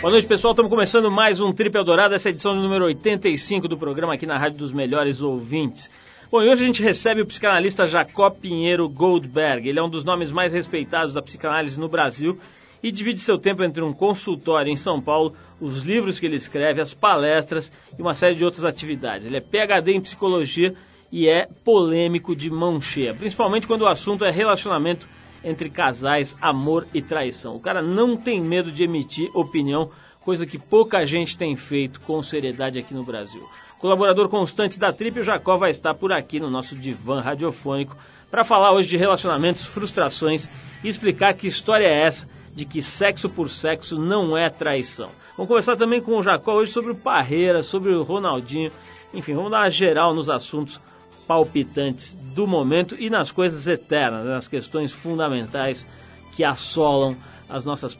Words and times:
Boa 0.00 0.12
noite, 0.12 0.28
pessoal. 0.28 0.52
Estamos 0.52 0.70
começando 0.70 1.10
mais 1.10 1.40
um 1.40 1.52
Trip 1.52 1.76
Eldorado, 1.76 2.14
essa 2.14 2.28
é 2.28 2.30
a 2.30 2.32
edição 2.32 2.54
número 2.54 2.84
85 2.84 3.66
do 3.66 3.76
programa 3.76 4.14
aqui 4.14 4.26
na 4.26 4.38
Rádio 4.38 4.58
dos 4.58 4.72
Melhores 4.72 5.20
Ouvintes. 5.20 5.90
Bom, 6.30 6.40
e 6.40 6.48
hoje 6.48 6.62
a 6.62 6.66
gente 6.66 6.80
recebe 6.80 7.20
o 7.20 7.26
psicanalista 7.26 7.84
Jacó 7.84 8.30
Pinheiro 8.30 8.88
Goldberg. 8.88 9.68
Ele 9.68 9.80
é 9.80 9.82
um 9.82 9.88
dos 9.90 10.04
nomes 10.04 10.30
mais 10.30 10.52
respeitados 10.52 11.14
da 11.14 11.20
psicanálise 11.20 11.80
no 11.80 11.88
Brasil 11.88 12.38
e 12.80 12.92
divide 12.92 13.18
seu 13.22 13.38
tempo 13.38 13.64
entre 13.64 13.82
um 13.82 13.92
consultório 13.92 14.70
em 14.70 14.76
São 14.76 15.02
Paulo, 15.02 15.34
os 15.60 15.82
livros 15.82 16.20
que 16.20 16.26
ele 16.26 16.36
escreve, 16.36 16.80
as 16.80 16.94
palestras 16.94 17.68
e 17.98 18.00
uma 18.00 18.14
série 18.14 18.36
de 18.36 18.44
outras 18.44 18.64
atividades. 18.64 19.26
Ele 19.26 19.38
é 19.38 19.40
PhD 19.40 19.94
em 19.94 20.00
psicologia 20.00 20.74
e 21.10 21.28
é 21.28 21.48
polêmico 21.64 22.36
de 22.36 22.48
mão 22.48 22.80
cheia, 22.80 23.14
principalmente 23.14 23.66
quando 23.66 23.82
o 23.82 23.88
assunto 23.88 24.24
é 24.24 24.30
relacionamento 24.30 25.08
entre 25.42 25.70
casais, 25.70 26.36
amor 26.40 26.86
e 26.92 27.02
traição. 27.02 27.56
O 27.56 27.60
cara 27.60 27.82
não 27.82 28.16
tem 28.16 28.40
medo 28.40 28.72
de 28.72 28.84
emitir 28.84 29.30
opinião, 29.34 29.90
coisa 30.24 30.46
que 30.46 30.58
pouca 30.58 31.06
gente 31.06 31.38
tem 31.38 31.56
feito 31.56 32.00
com 32.00 32.22
seriedade 32.22 32.78
aqui 32.78 32.92
no 32.92 33.04
Brasil. 33.04 33.42
Colaborador 33.78 34.28
constante 34.28 34.78
da 34.78 34.92
Trip, 34.92 35.20
o 35.20 35.24
Jacó 35.24 35.56
vai 35.56 35.70
estar 35.70 35.94
por 35.94 36.12
aqui 36.12 36.40
no 36.40 36.50
nosso 36.50 36.74
divã 36.74 37.20
radiofônico 37.20 37.96
para 38.30 38.44
falar 38.44 38.72
hoje 38.72 38.88
de 38.88 38.96
relacionamentos, 38.96 39.64
frustrações 39.68 40.48
e 40.82 40.88
explicar 40.88 41.34
que 41.34 41.46
história 41.46 41.86
é 41.86 42.06
essa 42.06 42.28
de 42.54 42.64
que 42.64 42.82
sexo 42.82 43.28
por 43.28 43.48
sexo 43.48 43.96
não 43.96 44.36
é 44.36 44.50
traição. 44.50 45.10
Vamos 45.36 45.48
conversar 45.48 45.76
também 45.76 46.02
com 46.02 46.18
o 46.18 46.22
Jacó 46.22 46.54
hoje 46.54 46.72
sobre 46.72 46.90
o 46.90 46.96
Parreira, 46.96 47.62
sobre 47.62 47.94
o 47.94 48.02
Ronaldinho, 48.02 48.72
enfim, 49.14 49.34
vamos 49.34 49.50
dar 49.50 49.60
uma 49.60 49.70
geral 49.70 50.12
nos 50.12 50.28
assuntos 50.28 50.78
palpitantes 51.28 52.16
do 52.34 52.46
momento 52.46 52.96
e 52.98 53.10
nas 53.10 53.30
coisas 53.30 53.66
eternas, 53.66 54.24
nas 54.24 54.48
questões 54.48 54.92
fundamentais 54.94 55.86
que 56.32 56.42
assolam 56.42 57.14
as 57.48 57.64
nossas, 57.64 57.96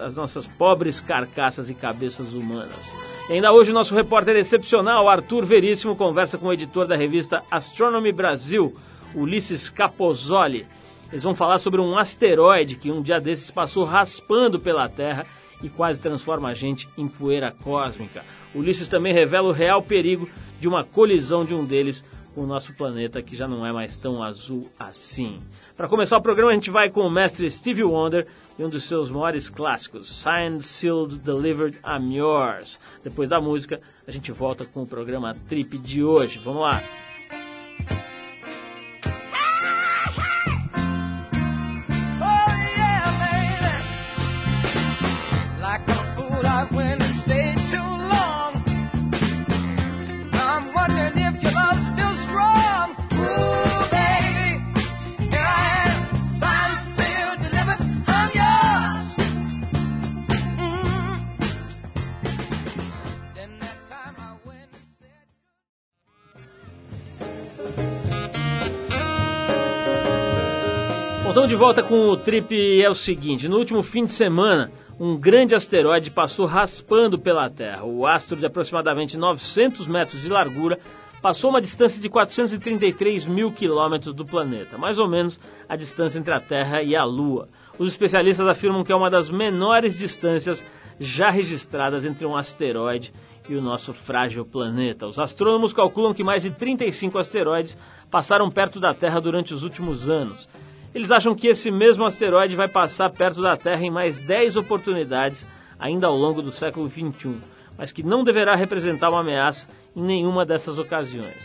as 0.00 0.14
nossas 0.14 0.46
pobres 0.58 1.00
carcaças 1.00 1.68
e 1.68 1.74
cabeças 1.74 2.32
humanas. 2.32 2.92
E 3.28 3.34
ainda 3.34 3.52
hoje 3.52 3.70
o 3.70 3.74
nosso 3.74 3.94
repórter 3.94 4.36
excepcional, 4.36 5.08
Arthur 5.08 5.44
Veríssimo, 5.44 5.96
conversa 5.96 6.38
com 6.38 6.46
o 6.46 6.52
editor 6.52 6.86
da 6.86 6.96
revista 6.96 7.42
Astronomy 7.50 8.12
Brasil, 8.12 8.74
Ulisses 9.14 9.68
Capozoli. 9.70 10.66
Eles 11.10 11.22
vão 11.22 11.34
falar 11.34 11.58
sobre 11.58 11.80
um 11.80 11.96
asteroide 11.96 12.76
que 12.76 12.90
um 12.90 13.02
dia 13.02 13.20
desses 13.20 13.50
passou 13.50 13.84
raspando 13.84 14.58
pela 14.58 14.88
Terra 14.88 15.26
e 15.62 15.68
quase 15.68 16.00
transforma 16.00 16.48
a 16.48 16.54
gente 16.54 16.88
em 16.98 17.08
poeira 17.08 17.54
cósmica. 17.62 18.22
Ulisses 18.54 18.88
também 18.88 19.12
revela 19.12 19.48
o 19.48 19.52
real 19.52 19.82
perigo 19.82 20.28
de 20.60 20.68
uma 20.68 20.84
colisão 20.84 21.44
de 21.44 21.54
um 21.54 21.64
deles 21.64 22.04
o 22.36 22.46
nosso 22.46 22.74
planeta 22.76 23.22
que 23.22 23.36
já 23.36 23.46
não 23.46 23.64
é 23.64 23.72
mais 23.72 23.96
tão 23.96 24.22
azul 24.22 24.68
assim. 24.78 25.38
Para 25.76 25.88
começar 25.88 26.16
o 26.16 26.22
programa, 26.22 26.50
a 26.50 26.54
gente 26.54 26.70
vai 26.70 26.90
com 26.90 27.00
o 27.00 27.10
mestre 27.10 27.50
Stevie 27.50 27.84
Wonder 27.84 28.26
e 28.58 28.64
um 28.64 28.68
dos 28.68 28.86
seus 28.88 29.10
maiores 29.10 29.48
clássicos, 29.48 30.22
Signed, 30.22 30.64
Sealed, 30.64 31.18
Delivered, 31.18 31.76
I'm 31.84 32.14
Yours. 32.14 32.78
Depois 33.02 33.28
da 33.28 33.40
música, 33.40 33.80
a 34.06 34.10
gente 34.10 34.30
volta 34.32 34.64
com 34.64 34.82
o 34.82 34.86
programa 34.86 35.34
Trip 35.48 35.78
de 35.78 36.04
hoje. 36.04 36.38
Vamos 36.44 36.62
lá! 36.62 36.82
De 71.54 71.60
volta 71.60 71.84
com 71.84 72.08
o 72.08 72.16
trip 72.16 72.82
é 72.82 72.90
o 72.90 72.96
seguinte: 72.96 73.46
no 73.46 73.58
último 73.58 73.80
fim 73.80 74.06
de 74.06 74.16
semana, 74.16 74.72
um 74.98 75.16
grande 75.16 75.54
asteroide 75.54 76.10
passou 76.10 76.46
raspando 76.46 77.16
pela 77.16 77.48
Terra. 77.48 77.84
O 77.84 78.04
astro 78.04 78.36
de 78.36 78.44
aproximadamente 78.44 79.16
900 79.16 79.86
metros 79.86 80.20
de 80.20 80.28
largura 80.28 80.80
passou 81.22 81.50
uma 81.50 81.62
distância 81.62 82.02
de 82.02 82.08
433 82.08 83.24
mil 83.26 83.52
quilômetros 83.52 84.12
do 84.12 84.26
planeta, 84.26 84.76
mais 84.76 84.98
ou 84.98 85.08
menos 85.08 85.38
a 85.68 85.76
distância 85.76 86.18
entre 86.18 86.34
a 86.34 86.40
Terra 86.40 86.82
e 86.82 86.96
a 86.96 87.04
Lua. 87.04 87.48
Os 87.78 87.86
especialistas 87.86 88.48
afirmam 88.48 88.82
que 88.82 88.90
é 88.90 88.96
uma 88.96 89.08
das 89.08 89.30
menores 89.30 89.96
distâncias 89.96 90.60
já 90.98 91.30
registradas 91.30 92.04
entre 92.04 92.26
um 92.26 92.36
asteroide 92.36 93.14
e 93.48 93.54
o 93.54 93.62
nosso 93.62 93.94
frágil 93.94 94.44
planeta. 94.44 95.06
Os 95.06 95.20
astrônomos 95.20 95.72
calculam 95.72 96.12
que 96.12 96.24
mais 96.24 96.42
de 96.42 96.50
35 96.50 97.16
asteroides 97.16 97.78
passaram 98.10 98.50
perto 98.50 98.80
da 98.80 98.92
Terra 98.92 99.20
durante 99.20 99.54
os 99.54 99.62
últimos 99.62 100.10
anos. 100.10 100.48
Eles 100.94 101.10
acham 101.10 101.34
que 101.34 101.48
esse 101.48 101.70
mesmo 101.72 102.04
asteroide 102.04 102.54
vai 102.54 102.68
passar 102.68 103.10
perto 103.10 103.42
da 103.42 103.56
Terra 103.56 103.82
em 103.82 103.90
mais 103.90 104.16
10 104.26 104.56
oportunidades 104.56 105.44
ainda 105.76 106.06
ao 106.06 106.16
longo 106.16 106.40
do 106.40 106.52
século 106.52 106.88
XXI, 106.88 107.36
mas 107.76 107.90
que 107.90 108.04
não 108.04 108.22
deverá 108.22 108.54
representar 108.54 109.10
uma 109.10 109.20
ameaça 109.20 109.66
em 109.96 110.02
nenhuma 110.02 110.46
dessas 110.46 110.78
ocasiões. 110.78 111.36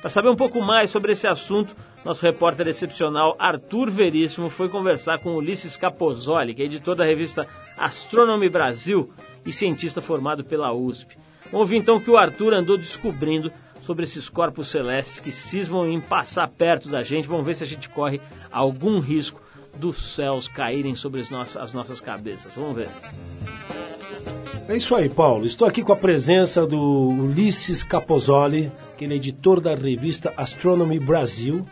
Para 0.00 0.10
saber 0.10 0.30
um 0.30 0.36
pouco 0.36 0.60
mais 0.62 0.90
sobre 0.90 1.12
esse 1.12 1.26
assunto, 1.26 1.76
nosso 2.02 2.22
repórter 2.22 2.68
excepcional 2.68 3.36
Arthur 3.38 3.90
Veríssimo 3.90 4.48
foi 4.48 4.70
conversar 4.70 5.18
com 5.18 5.36
Ulisses 5.36 5.76
Capozoli, 5.76 6.54
que 6.54 6.62
é 6.62 6.64
editor 6.64 6.94
da 6.94 7.04
revista 7.04 7.46
Astronomy 7.76 8.48
Brasil 8.48 9.10
e 9.44 9.52
cientista 9.52 10.00
formado 10.00 10.44
pela 10.44 10.72
USP. 10.72 11.16
Vamos 11.44 11.60
ouvir 11.60 11.76
então 11.76 12.00
que 12.00 12.10
o 12.10 12.16
Arthur 12.16 12.54
andou 12.54 12.78
descobrindo 12.78 13.52
sobre 13.84 14.04
esses 14.04 14.28
corpos 14.28 14.70
celestes 14.70 15.20
que 15.20 15.30
cismam 15.30 15.88
em 15.88 16.00
passar 16.00 16.48
perto 16.48 16.88
da 16.88 17.02
gente. 17.02 17.28
Vamos 17.28 17.46
ver 17.46 17.54
se 17.54 17.64
a 17.64 17.66
gente 17.66 17.88
corre 17.88 18.20
algum 18.50 19.00
risco 19.00 19.40
dos 19.78 20.14
céus 20.14 20.48
caírem 20.48 20.94
sobre 20.94 21.20
as 21.20 21.30
nossas, 21.30 21.56
as 21.56 21.72
nossas 21.72 22.00
cabeças. 22.00 22.52
Vamos 22.54 22.76
ver. 22.76 22.88
É 24.68 24.76
isso 24.76 24.94
aí, 24.94 25.08
Paulo. 25.08 25.44
Estou 25.44 25.68
aqui 25.68 25.82
com 25.82 25.92
a 25.92 25.96
presença 25.96 26.66
do 26.66 26.78
Ulisses 26.78 27.82
Capozoli, 27.82 28.72
que 28.96 29.04
é 29.04 29.08
editor 29.08 29.60
da 29.60 29.74
revista 29.74 30.32
Astronomy 30.36 30.98
Brasil 30.98 31.66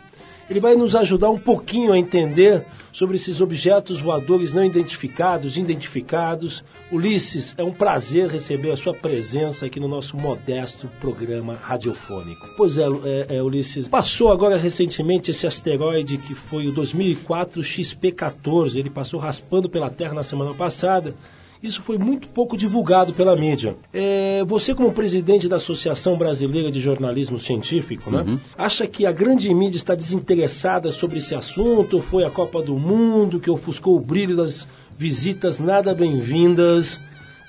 ele 0.53 0.59
vai 0.59 0.75
nos 0.75 0.95
ajudar 0.95 1.31
um 1.31 1.39
pouquinho 1.39 1.91
a 1.91 1.97
entender 1.97 2.63
sobre 2.91 3.15
esses 3.15 3.41
objetos 3.41 3.99
voadores 3.99 4.53
não 4.53 4.63
identificados, 4.63 5.57
identificados. 5.57 6.63
Ulisses, 6.91 7.55
é 7.57 7.63
um 7.63 7.71
prazer 7.71 8.29
receber 8.29 8.69
a 8.69 8.77
sua 8.77 8.93
presença 8.93 9.65
aqui 9.65 9.79
no 9.79 9.87
nosso 9.87 10.15
modesto 10.15 10.87
programa 11.01 11.55
radiofônico. 11.55 12.47
Pois 12.55 12.77
é, 12.77 12.83
é, 12.83 13.37
é 13.37 13.43
Ulisses, 13.43 13.87
passou 13.87 14.31
agora 14.31 14.55
recentemente 14.55 15.31
esse 15.31 15.47
asteroide 15.47 16.19
que 16.19 16.35
foi 16.35 16.67
o 16.67 16.71
2004 16.71 17.59
XP14. 17.63 18.75
Ele 18.75 18.91
passou 18.91 19.19
raspando 19.19 19.67
pela 19.67 19.89
Terra 19.89 20.13
na 20.13 20.23
semana 20.23 20.53
passada 20.53 21.15
isso 21.63 21.81
foi 21.83 21.97
muito 21.97 22.27
pouco 22.27 22.57
divulgado 22.57 23.13
pela 23.13 23.37
mídia. 23.37 23.77
É, 23.93 24.43
você, 24.45 24.75
como 24.75 24.91
presidente 24.91 25.47
da 25.47 25.55
Associação 25.55 26.17
Brasileira 26.17 26.69
de 26.69 26.81
Jornalismo 26.81 27.39
Científico, 27.39 28.11
né, 28.11 28.23
uhum. 28.27 28.39
acha 28.57 28.85
que 28.85 29.05
a 29.05 29.13
grande 29.13 29.51
mídia 29.53 29.77
está 29.77 29.95
desinteressada 29.95 30.91
sobre 30.91 31.19
esse 31.19 31.33
assunto? 31.33 32.01
Foi 32.01 32.25
a 32.25 32.29
Copa 32.29 32.61
do 32.61 32.77
Mundo 32.77 33.39
que 33.39 33.49
ofuscou 33.49 33.95
o 33.95 34.01
brilho 34.01 34.35
das 34.35 34.67
visitas 34.97 35.57
nada 35.57 35.93
bem-vindas 35.93 36.99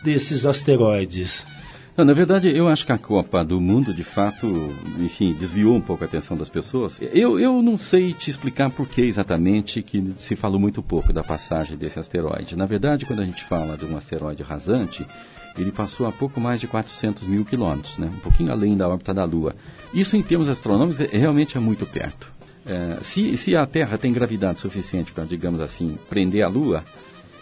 desses 0.04 0.46
asteroides? 0.46 1.44
Não, 1.96 2.04
na 2.04 2.12
verdade, 2.12 2.48
eu 2.48 2.68
acho 2.68 2.84
que 2.84 2.90
a 2.90 2.98
Copa 2.98 3.44
do 3.44 3.60
Mundo, 3.60 3.94
de 3.94 4.02
fato, 4.02 4.46
enfim, 4.98 5.32
desviou 5.34 5.76
um 5.76 5.80
pouco 5.80 6.02
a 6.02 6.08
atenção 6.08 6.36
das 6.36 6.50
pessoas. 6.50 6.98
Eu, 7.00 7.38
eu 7.38 7.62
não 7.62 7.78
sei 7.78 8.12
te 8.12 8.30
explicar 8.30 8.68
por 8.70 8.88
que 8.88 9.02
exatamente 9.02 9.80
que 9.80 10.12
se 10.18 10.34
falou 10.34 10.58
muito 10.58 10.82
pouco 10.82 11.12
da 11.12 11.22
passagem 11.22 11.76
desse 11.76 11.96
asteroide. 11.96 12.56
Na 12.56 12.66
verdade, 12.66 13.06
quando 13.06 13.20
a 13.20 13.24
gente 13.24 13.44
fala 13.44 13.76
de 13.76 13.84
um 13.84 13.96
asteroide 13.96 14.42
rasante, 14.42 15.06
ele 15.56 15.70
passou 15.70 16.08
a 16.08 16.10
pouco 16.10 16.40
mais 16.40 16.60
de 16.60 16.66
400 16.66 17.28
mil 17.28 17.44
quilômetros, 17.44 17.96
né? 17.96 18.10
um 18.12 18.20
pouquinho 18.20 18.50
além 18.50 18.76
da 18.76 18.88
órbita 18.88 19.14
da 19.14 19.24
Lua. 19.24 19.54
Isso, 19.92 20.16
em 20.16 20.22
termos 20.22 20.48
astronômicos, 20.48 21.00
é, 21.00 21.16
realmente 21.16 21.56
é 21.56 21.60
muito 21.60 21.86
perto. 21.86 22.28
É, 22.66 23.04
se, 23.04 23.36
se 23.36 23.54
a 23.54 23.64
Terra 23.66 23.96
tem 23.96 24.12
gravidade 24.12 24.60
suficiente 24.60 25.12
para, 25.12 25.24
digamos 25.24 25.60
assim, 25.60 25.96
prender 26.08 26.42
a 26.42 26.48
Lua, 26.48 26.82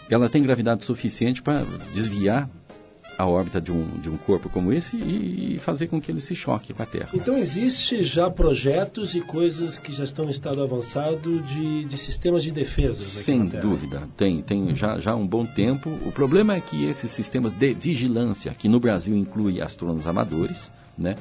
ela 0.09 0.29
tem 0.29 0.43
gravidade 0.43 0.85
suficiente 0.85 1.41
para 1.41 1.65
desviar 1.93 2.47
a 3.17 3.25
órbita 3.25 3.61
de 3.61 3.71
um, 3.71 3.99
de 3.99 4.09
um 4.09 4.17
corpo 4.17 4.49
como 4.49 4.71
esse 4.73 4.97
e, 4.97 5.59
fazer 5.59 5.87
com 5.87 6.01
que 6.01 6.11
ele 6.11 6.21
se 6.21 6.35
choque 6.35 6.73
com 6.73 6.81
a 6.81 6.85
Terra. 6.85 7.09
Então 7.13 7.37
existe 7.37 8.03
já 8.03 8.29
projetos 8.29 9.15
e 9.15 9.21
coisas 9.21 9.77
que 9.79 9.93
já 9.93 10.03
estão 10.03 10.25
em 10.25 10.29
estado 10.29 10.61
avançado 10.61 11.41
de, 11.41 11.85
de 11.85 11.97
sistemas 11.97 12.43
de 12.43 12.51
defesa. 12.51 13.03
Sem 13.23 13.45
dúvida, 13.45 14.07
tem, 14.17 14.41
tem 14.41 14.75
já, 14.75 14.99
já 14.99 15.11
há 15.11 15.15
um 15.15 15.27
bom 15.27 15.45
tempo. 15.45 15.89
O 16.05 16.11
problema 16.11 16.55
é 16.55 16.61
que 16.61 16.85
esses 16.85 17.11
sistemas 17.11 17.53
de 17.53 17.73
vigilância, 17.73 18.53
que 18.53 18.67
no 18.67 18.79
Brasil 18.79 19.15
inclui 19.15 19.61
astrônomos 19.61 20.07
amadores, 20.07 20.71
né, 20.97 21.15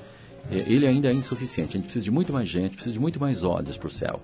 é, 0.50 0.64
ele 0.66 0.86
ainda 0.86 1.08
é 1.08 1.12
insuficiente. 1.12 1.70
A 1.70 1.72
gente 1.74 1.84
precisa 1.84 2.04
de 2.04 2.10
muito 2.10 2.32
mais 2.32 2.48
gente, 2.48 2.74
precisa 2.74 2.94
de 2.94 3.00
muito 3.00 3.20
mais 3.20 3.44
olhos 3.44 3.76
para 3.76 3.88
o 3.88 3.90
céu. 3.90 4.20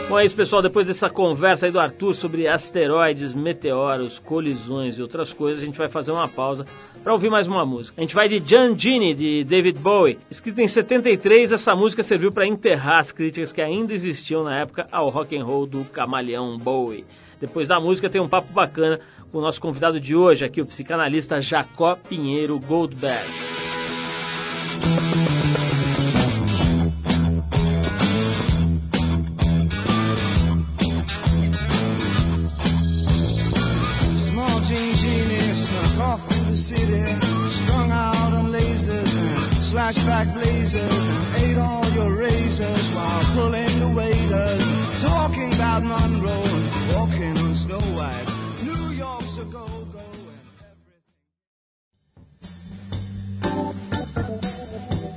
Bom, 0.09 0.19
é 0.19 0.25
isso, 0.25 0.37
pessoal. 0.37 0.62
Depois 0.62 0.87
dessa 0.87 1.11
conversa 1.11 1.67
aí 1.67 1.73
do 1.73 1.79
Arthur 1.79 2.15
sobre 2.15 2.49
asteroides, 2.49 3.35
meteoros, 3.35 4.19
colisões 4.21 4.97
e 4.97 5.03
outras 5.03 5.33
coisas, 5.33 5.62
a 5.62 5.67
gente 5.67 5.79
vai 5.79 5.89
fazer 5.89 6.12
uma 6.12 6.29
pausa 6.29 6.67
para 7.03 7.12
ouvir 7.12 7.31
mais 7.31 7.47
uma 7.47 7.65
música. 7.65 7.94
A 7.99 8.00
gente 8.00 8.15
vai 8.15 8.29
de 8.29 8.41
John 8.41 8.75
de 8.75 9.44
David 9.44 9.79
Bowie. 9.79 10.19
Escrita 10.31 10.62
em 10.62 10.69
73, 10.69 11.53
essa 11.53 11.75
música 11.75 12.03
serviu 12.03 12.33
para 12.33 12.47
enterrar 12.47 13.00
as 13.00 13.12
críticas 13.12 13.53
que 13.53 13.61
ainda 13.61 13.93
existiam 13.93 14.44
na 14.44 14.61
época 14.61 14.87
ao 14.91 15.09
rock 15.11 15.37
and 15.37 15.44
roll 15.44 15.67
do 15.67 15.85
camaleão 15.85 16.59
Bowie. 16.59 17.05
Depois 17.41 17.69
da 17.69 17.81
música 17.81 18.09
tem 18.09 18.21
um 18.21 18.29
papo 18.29 18.53
bacana 18.53 19.00
com 19.31 19.38
o 19.38 19.43
nosso 19.43 19.61
convidado 19.61 20.00
de 20.00 20.15
hoje 20.15 20.45
aqui, 20.45 20.61
o 20.61 20.67
psicanalista 20.67 21.41
Jacó 21.41 21.97
Pinheiro 21.97 22.59
Goldberg. 22.59 23.31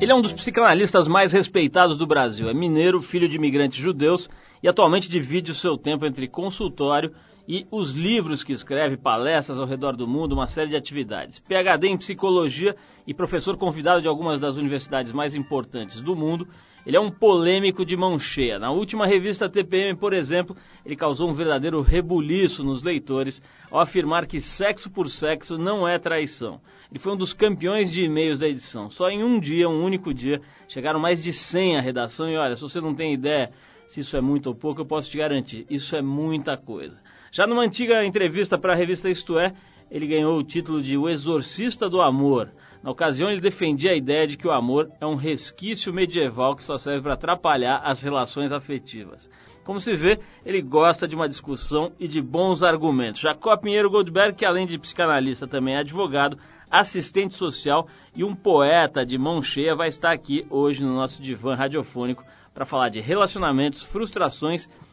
Ele 0.05 0.11
é 0.11 0.15
um 0.15 0.21
dos 0.21 0.33
psicanalistas 0.33 1.07
mais 1.07 1.33
respeitados 1.33 1.97
do 1.97 2.05
Brasil. 2.05 2.47
É 2.47 2.53
mineiro, 2.53 3.01
filho 3.01 3.27
de 3.27 3.37
imigrantes 3.37 3.79
judeus 3.79 4.29
e 4.61 4.67
atualmente 4.67 5.09
divide 5.09 5.49
o 5.49 5.55
seu 5.55 5.79
tempo 5.79 6.05
entre 6.05 6.27
consultório 6.27 7.11
e 7.47 7.65
os 7.71 7.89
livros 7.89 8.43
que 8.43 8.53
escreve, 8.53 8.97
palestras 8.97 9.57
ao 9.57 9.65
redor 9.65 9.95
do 9.95 10.07
mundo, 10.07 10.33
uma 10.33 10.45
série 10.45 10.69
de 10.69 10.75
atividades. 10.75 11.39
PhD 11.39 11.87
em 11.87 11.97
psicologia 11.97 12.75
e 13.07 13.15
professor 13.15 13.57
convidado 13.57 13.99
de 13.99 14.07
algumas 14.07 14.39
das 14.39 14.57
universidades 14.57 15.11
mais 15.11 15.33
importantes 15.33 15.99
do 16.01 16.15
mundo, 16.15 16.47
ele 16.85 16.97
é 16.97 16.99
um 16.99 17.09
polêmico 17.09 17.85
de 17.85 17.97
mão 17.97 18.19
cheia. 18.19 18.59
Na 18.59 18.71
última 18.71 19.07
revista 19.07 19.49
TPM, 19.49 19.97
por 19.97 20.13
exemplo, 20.13 20.55
ele 20.85 20.95
causou 20.95 21.29
um 21.29 21.33
verdadeiro 21.33 21.81
rebuliço 21.81 22.63
nos 22.63 22.83
leitores 22.83 23.41
ao 23.71 23.79
afirmar 23.79 24.27
que 24.27 24.39
sexo 24.39 24.89
por 24.89 25.09
sexo 25.09 25.57
não 25.57 25.87
é 25.87 25.97
traição. 25.97 26.61
Ele 26.91 26.99
foi 26.99 27.13
um 27.13 27.17
dos 27.17 27.33
campeões 27.33 27.91
de 27.91 28.03
e-mails 28.03 28.39
da 28.39 28.47
edição. 28.47 28.91
Só 28.91 29.09
em 29.09 29.23
um 29.23 29.39
dia, 29.39 29.67
um 29.67 29.83
único 29.83 30.13
dia, 30.13 30.41
chegaram 30.67 30.99
mais 30.99 31.23
de 31.23 31.33
100 31.33 31.77
à 31.77 31.81
redação 31.81 32.29
e 32.29 32.37
olha, 32.37 32.55
se 32.55 32.61
você 32.61 32.79
não 32.79 32.93
tem 32.93 33.13
ideia 33.13 33.51
se 33.87 34.01
isso 34.01 34.17
é 34.17 34.21
muito 34.21 34.47
ou 34.47 34.55
pouco, 34.55 34.81
eu 34.81 34.85
posso 34.85 35.09
te 35.09 35.17
garantir, 35.17 35.65
isso 35.69 35.95
é 35.95 36.01
muita 36.01 36.57
coisa. 36.57 36.97
Já 37.31 37.45
numa 37.45 37.63
antiga 37.63 38.05
entrevista 38.05 38.57
para 38.57 38.73
a 38.73 38.75
revista 38.75 39.09
Isto 39.09 39.37
É, 39.37 39.53
ele 39.91 40.07
ganhou 40.07 40.37
o 40.37 40.43
título 40.43 40.81
de 40.81 40.97
O 40.97 41.07
Exorcista 41.07 41.89
do 41.89 42.01
Amor. 42.01 42.49
Na 42.85 42.91
ocasião, 42.91 43.31
ele 43.31 43.41
defendia 43.41 43.93
a 43.93 43.97
ideia 43.97 44.27
de 44.27 44.37
que 44.37 44.47
o 44.47 44.51
amor 44.51 44.91
é 45.01 45.07
um 45.07 45.15
resquício 45.15 45.91
medieval 45.91 46.55
que 46.55 46.61
só 46.61 46.77
serve 46.77 47.01
para 47.01 47.13
atrapalhar 47.13 47.77
as 47.83 47.99
relações 47.99 48.51
afetivas. 48.51 49.27
Como 49.63 49.81
se 49.81 49.95
vê, 49.95 50.19
ele 50.45 50.61
gosta 50.61 51.07
de 51.07 51.15
uma 51.15 51.27
discussão 51.27 51.91
e 51.99 52.07
de 52.07 52.21
bons 52.21 52.61
argumentos. 52.61 53.21
Jacó 53.21 53.57
Pinheiro 53.57 53.89
Goldberg, 53.89 54.37
que 54.37 54.45
além 54.45 54.67
de 54.67 54.77
psicanalista 54.77 55.47
também 55.47 55.73
é 55.73 55.79
advogado, 55.79 56.37
assistente 56.69 57.33
social 57.33 57.87
e 58.15 58.23
um 58.23 58.35
poeta 58.35 59.03
de 59.03 59.17
mão 59.17 59.41
cheia, 59.41 59.75
vai 59.75 59.87
estar 59.87 60.11
aqui 60.11 60.45
hoje 60.51 60.83
no 60.83 60.93
nosso 60.93 61.19
divã 61.19 61.55
radiofônico 61.55 62.23
para 62.53 62.67
falar 62.67 62.89
de 62.89 62.99
relacionamentos, 62.99 63.81
frustrações 63.85 64.67
e 64.67 64.84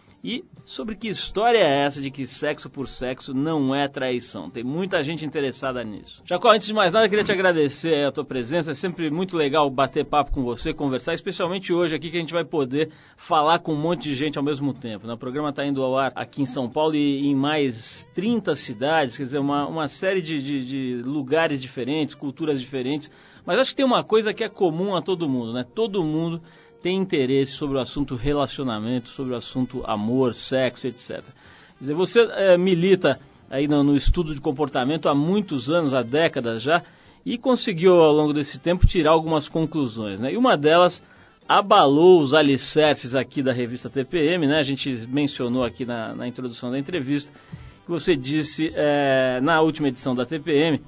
sobre 0.65 0.95
que 0.95 1.09
história 1.09 1.59
é 1.59 1.85
essa 1.85 2.01
de 2.01 2.09
que 2.09 2.27
sexo 2.27 2.71
por 2.71 2.89
sexo 2.89 3.35
não 3.35 3.75
é 3.75 3.89
traição? 3.89 4.49
Tem 4.49 4.63
muita 4.63 5.03
gente 5.03 5.25
interessada 5.25 5.83
nisso. 5.83 6.23
Jacó, 6.25 6.53
antes 6.53 6.69
de 6.69 6.73
mais 6.73 6.93
nada, 6.93 7.09
queria 7.09 7.25
te 7.25 7.33
agradecer 7.33 8.07
a 8.07 8.13
tua 8.13 8.25
presença. 8.25 8.71
É 8.71 8.75
sempre 8.75 9.11
muito 9.11 9.37
legal 9.37 9.69
bater 9.69 10.05
papo 10.05 10.31
com 10.31 10.45
você, 10.45 10.73
conversar, 10.73 11.15
especialmente 11.15 11.73
hoje 11.73 11.97
aqui 11.97 12.09
que 12.09 12.17
a 12.17 12.21
gente 12.21 12.33
vai 12.33 12.45
poder 12.45 12.91
falar 13.29 13.59
com 13.59 13.73
um 13.73 13.81
monte 13.81 14.05
de 14.05 14.15
gente 14.15 14.39
ao 14.39 14.45
mesmo 14.45 14.73
tempo. 14.73 15.09
Né? 15.09 15.15
O 15.15 15.19
programa 15.19 15.51
está 15.51 15.67
indo 15.67 15.83
ao 15.83 15.99
ar 15.99 16.13
aqui 16.15 16.43
em 16.43 16.47
São 16.47 16.71
Paulo 16.71 16.95
e 16.95 17.27
em 17.27 17.35
mais 17.35 18.07
30 18.15 18.55
cidades, 18.55 19.17
quer 19.17 19.25
dizer, 19.25 19.39
uma, 19.39 19.67
uma 19.67 19.89
série 19.89 20.23
de, 20.23 20.41
de, 20.41 20.65
de 20.65 21.03
lugares 21.03 21.61
diferentes, 21.61 22.15
culturas 22.15 22.61
diferentes. 22.61 23.11
Mas 23.45 23.59
acho 23.59 23.71
que 23.71 23.77
tem 23.77 23.85
uma 23.85 24.05
coisa 24.05 24.33
que 24.33 24.45
é 24.45 24.49
comum 24.49 24.95
a 24.95 25.03
todo 25.03 25.29
mundo, 25.29 25.53
né? 25.53 25.67
Todo 25.75 26.05
mundo 26.05 26.41
tem 26.83 26.99
interesse 26.99 27.53
sobre 27.53 27.79
o 27.79 27.81
assunto 27.81 28.17
relacionamento, 28.17 29.09
sobre 29.11 29.33
o 29.33 29.37
assunto 29.37 29.83
amor, 29.87 30.35
sexo, 30.35 30.87
etc. 30.87 31.09
Quer 31.09 31.23
dizer, 31.81 31.95
você 31.95 32.21
é, 32.21 32.59
milita 32.59 33.19
aí 33.49 33.69
no, 33.69 33.83
no, 33.83 33.97
estudo 33.97 34.35
de 34.35 34.41
comportamento 34.41 35.09
há 35.09 35.15
muitos 35.15 35.71
anos, 35.71 35.95
há 35.95 36.03
décadas 36.03 36.63
já, 36.63 36.83
e 37.25 37.39
conseguiu 37.39 37.95
ao 37.95 38.13
longo 38.13 38.33
desse 38.33 38.59
tempo 38.59 38.87
tirar 38.87 39.13
algumas 39.13 39.49
conclusões, 39.49 40.19
né? 40.19 40.33
E 40.33 40.37
uma 40.37 40.57
delas 40.57 41.03
abalou 41.49 42.21
os 42.21 42.35
alicerces 42.35 43.15
aqui 43.15 43.43
da 43.43 43.53
revista 43.53 43.89
TPM, 43.89 44.47
né? 44.47 44.59
A 44.59 44.63
gente 44.63 44.89
mencionou 45.07 45.65
aqui 45.65 45.85
na, 45.85 46.15
na 46.15 46.27
introdução 46.27 46.71
da 46.71 46.79
entrevista 46.79 47.33
que 47.85 47.91
você 47.91 48.17
disse 48.17 48.73
é, 48.75 49.41
na 49.41 49.61
última 49.61 49.89
edição 49.89 50.15
da 50.15 50.25
TPM 50.25 50.81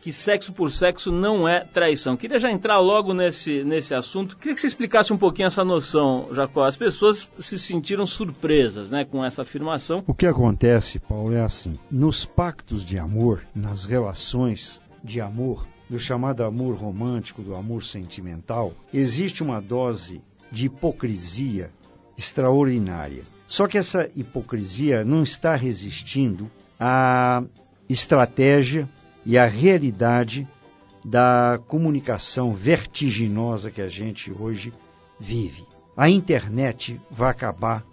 que 0.00 0.12
sexo 0.12 0.52
por 0.52 0.70
sexo 0.70 1.10
não 1.10 1.48
é 1.48 1.64
traição. 1.64 2.16
Queria 2.16 2.38
já 2.38 2.50
entrar 2.50 2.78
logo 2.78 3.12
nesse, 3.12 3.64
nesse 3.64 3.94
assunto. 3.94 4.36
Queria 4.36 4.54
que 4.54 4.60
você 4.60 4.68
explicasse 4.68 5.12
um 5.12 5.18
pouquinho 5.18 5.46
essa 5.46 5.64
noção, 5.64 6.28
Jacó. 6.32 6.64
As 6.64 6.76
pessoas 6.76 7.28
se 7.40 7.58
sentiram 7.58 8.06
surpresas 8.06 8.90
né, 8.90 9.04
com 9.04 9.24
essa 9.24 9.42
afirmação. 9.42 10.02
O 10.06 10.14
que 10.14 10.26
acontece, 10.26 10.98
Paulo, 10.98 11.34
é 11.34 11.42
assim: 11.42 11.78
nos 11.90 12.24
pactos 12.24 12.84
de 12.86 12.98
amor, 12.98 13.42
nas 13.54 13.84
relações 13.84 14.80
de 15.02 15.20
amor, 15.20 15.66
do 15.88 15.98
chamado 15.98 16.44
amor 16.44 16.76
romântico, 16.76 17.42
do 17.42 17.54
amor 17.54 17.82
sentimental, 17.82 18.72
existe 18.92 19.42
uma 19.42 19.60
dose 19.60 20.20
de 20.52 20.66
hipocrisia 20.66 21.70
extraordinária. 22.16 23.24
Só 23.46 23.66
que 23.66 23.78
essa 23.78 24.08
hipocrisia 24.14 25.04
não 25.04 25.22
está 25.22 25.56
resistindo 25.56 26.50
à 26.78 27.42
estratégia 27.88 28.88
e 29.24 29.36
a 29.36 29.46
realidade 29.46 30.46
da 31.04 31.58
comunicação 31.68 32.54
vertiginosa 32.54 33.70
que 33.70 33.80
a 33.80 33.88
gente 33.88 34.32
hoje 34.32 34.72
vive. 35.20 35.64
A 35.96 36.08
internet 36.08 37.00
vai 37.10 37.30
acabar 37.30 37.84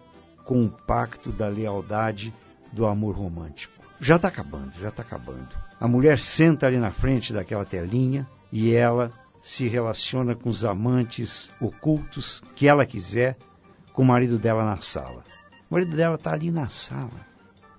com 0.43 0.65
o 0.65 0.69
pacto 0.69 1.31
da 1.31 1.47
lealdade 1.47 2.33
do 2.71 2.85
amor 2.85 3.15
romântico. 3.15 3.73
Já 3.99 4.17
está 4.17 4.27
acabando, 4.27 4.73
já 4.79 4.89
está 4.89 5.01
acabando. 5.01 5.49
A 5.79 5.87
mulher 5.87 6.19
senta 6.19 6.67
ali 6.67 6.77
na 6.77 6.91
frente 6.91 7.33
daquela 7.33 7.65
telinha 7.65 8.27
e 8.51 8.73
ela 8.73 9.11
se 9.41 9.67
relaciona 9.67 10.35
com 10.35 10.49
os 10.49 10.65
amantes 10.65 11.49
ocultos 11.61 12.41
que 12.55 12.67
ela 12.67 12.85
quiser 12.85 13.37
com 13.93 14.01
o 14.01 14.05
marido 14.05 14.37
dela 14.37 14.65
na 14.65 14.77
sala. 14.77 15.23
O 15.69 15.73
marido 15.73 15.95
dela 15.95 16.15
está 16.15 16.33
ali 16.33 16.51
na 16.51 16.67
sala 16.67 17.25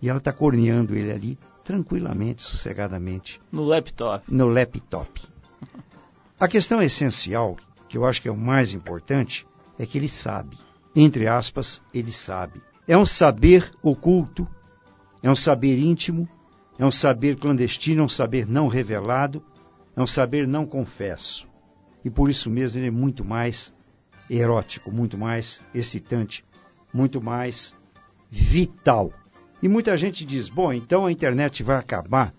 e 0.01 0.09
ela 0.09 0.19
está 0.19 0.33
corneando 0.33 0.95
ele 0.95 1.13
ali 1.13 1.39
tranquilamente, 1.67 2.43
sossegadamente. 2.43 3.41
No 3.51 3.65
laptop. 3.65 4.25
No 4.33 4.47
laptop. 4.47 5.21
A 6.39 6.49
questão 6.49 6.81
essencial, 6.81 7.57
que 7.89 7.99
eu 7.99 8.07
acho 8.07 8.23
que 8.23 8.29
é 8.29 8.33
o 8.33 8.37
mais 8.37 8.73
importante, 8.73 9.47
é 9.79 9.85
que 9.85 9.99
ele 9.99 10.09
sabe. 10.09 10.57
Entre 10.95 11.27
aspas, 11.27 11.83
ele 11.93 12.13
sabe. 12.13 12.63
É 12.87 12.97
um 12.97 13.05
saber 13.05 13.71
oculto, 13.83 14.47
é 15.23 15.31
um 15.31 15.37
saber 15.37 15.79
íntimo, 15.79 16.29
é 16.79 16.85
um 16.85 16.93
saber 16.93 17.37
clandestino, 17.37 18.03
é 18.03 18.05
um 18.05 18.09
saber 18.09 18.47
não 18.47 18.69
revelado, 18.69 19.43
é 19.97 20.01
um 20.01 20.07
saber 20.07 20.47
não 20.47 20.67
confesso. 20.67 21.47
E 22.05 22.11
por 22.11 22.31
isso 22.31 22.49
mesmo 22.49 22.79
ele 22.79 22.89
é 22.89 22.91
muito 22.93 23.25
mais 23.25 23.75
erótico, 24.31 24.93
muito 24.93 25.19
mais 25.19 25.61
excitante, 25.75 26.45
muito 26.93 27.21
mais 27.21 27.75
vital. 28.31 29.13
E 29.63 29.69
muita 29.69 29.97
gente 29.97 30.25
diz: 30.25 30.49
bom, 30.49 30.73
então 30.73 31.07
a 31.07 31.13
internet 31.13 31.63
vai 31.63 31.77
acabar 31.77 32.33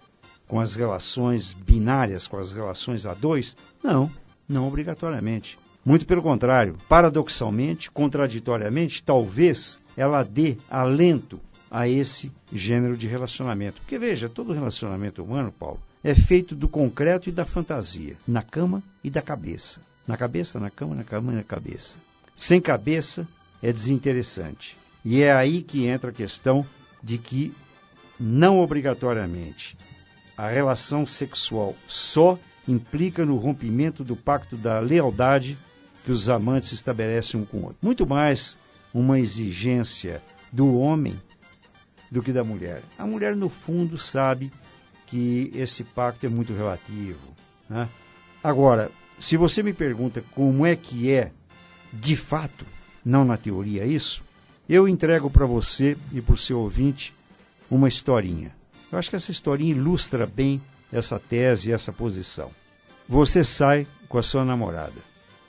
com 0.47 0.59
as 0.59 0.75
relações 0.75 1.53
binárias, 1.53 2.27
com 2.27 2.37
as 2.37 2.51
relações 2.51 3.05
a 3.05 3.13
dois? 3.13 3.55
Não, 3.83 4.09
não 4.47 4.67
obrigatoriamente. 4.67 5.57
Muito 5.85 6.05
pelo 6.05 6.21
contrário, 6.21 6.77
paradoxalmente, 6.89 7.89
contraditoriamente, 7.91 9.03
talvez 9.03 9.79
ela 9.95 10.21
dê 10.21 10.57
alento 10.69 11.39
a 11.71 11.87
esse 11.87 12.31
gênero 12.51 12.97
de 12.97 13.07
relacionamento. 13.07 13.81
Porque 13.81 13.97
veja, 13.97 14.29
todo 14.29 14.53
relacionamento 14.53 15.23
humano, 15.23 15.51
Paulo, 15.51 15.79
é 16.03 16.13
feito 16.13 16.55
do 16.55 16.67
concreto 16.67 17.29
e 17.29 17.31
da 17.31 17.45
fantasia, 17.45 18.15
na 18.27 18.41
cama 18.41 18.81
e 19.03 19.09
da 19.09 19.21
cabeça. 19.21 19.81
Na 20.07 20.15
cabeça, 20.15 20.59
na 20.59 20.69
cama, 20.69 20.95
na 20.95 21.03
cama 21.03 21.33
e 21.33 21.35
na 21.35 21.43
cabeça. 21.43 21.97
Sem 22.35 22.61
cabeça 22.61 23.27
é 23.61 23.73
desinteressante. 23.73 24.77
E 25.03 25.21
é 25.21 25.31
aí 25.33 25.61
que 25.63 25.85
entra 25.85 26.11
a 26.11 26.13
questão 26.13 26.65
de 27.03 27.17
que, 27.17 27.53
não 28.19 28.59
obrigatoriamente, 28.59 29.77
a 30.37 30.49
relação 30.49 31.05
sexual 31.05 31.75
só 31.87 32.37
implica 32.67 33.25
no 33.25 33.37
rompimento 33.37 34.03
do 34.03 34.15
pacto 34.15 34.57
da 34.57 34.79
lealdade 34.79 35.57
que 36.03 36.11
os 36.11 36.29
amantes 36.29 36.71
estabelecem 36.71 37.39
um 37.39 37.45
com 37.45 37.57
o 37.57 37.63
outro. 37.65 37.77
Muito 37.81 38.05
mais 38.05 38.57
uma 38.93 39.19
exigência 39.19 40.21
do 40.51 40.77
homem 40.77 41.19
do 42.11 42.21
que 42.21 42.31
da 42.31 42.43
mulher. 42.43 42.81
A 42.97 43.05
mulher, 43.05 43.35
no 43.35 43.49
fundo, 43.49 43.97
sabe 43.97 44.51
que 45.07 45.51
esse 45.53 45.83
pacto 45.83 46.25
é 46.25 46.29
muito 46.29 46.53
relativo. 46.53 47.35
Né? 47.69 47.89
Agora, 48.43 48.91
se 49.19 49.35
você 49.35 49.63
me 49.63 49.73
pergunta 49.73 50.23
como 50.33 50.65
é 50.65 50.75
que 50.75 51.11
é, 51.11 51.31
de 51.91 52.15
fato, 52.15 52.65
não 53.03 53.25
na 53.25 53.37
teoria, 53.37 53.85
isso, 53.85 54.23
eu 54.67 54.87
entrego 54.87 55.29
para 55.29 55.45
você 55.45 55.97
e 56.11 56.21
para 56.21 56.33
o 56.33 56.37
seu 56.37 56.59
ouvinte 56.59 57.13
uma 57.69 57.87
historinha. 57.87 58.51
Eu 58.91 58.97
acho 58.97 59.09
que 59.09 59.15
essa 59.15 59.31
historinha 59.31 59.71
ilustra 59.71 60.25
bem 60.25 60.61
essa 60.91 61.19
tese, 61.19 61.71
essa 61.71 61.91
posição. 61.91 62.51
Você 63.07 63.43
sai 63.43 63.87
com 64.07 64.17
a 64.17 64.23
sua 64.23 64.45
namorada 64.45 64.95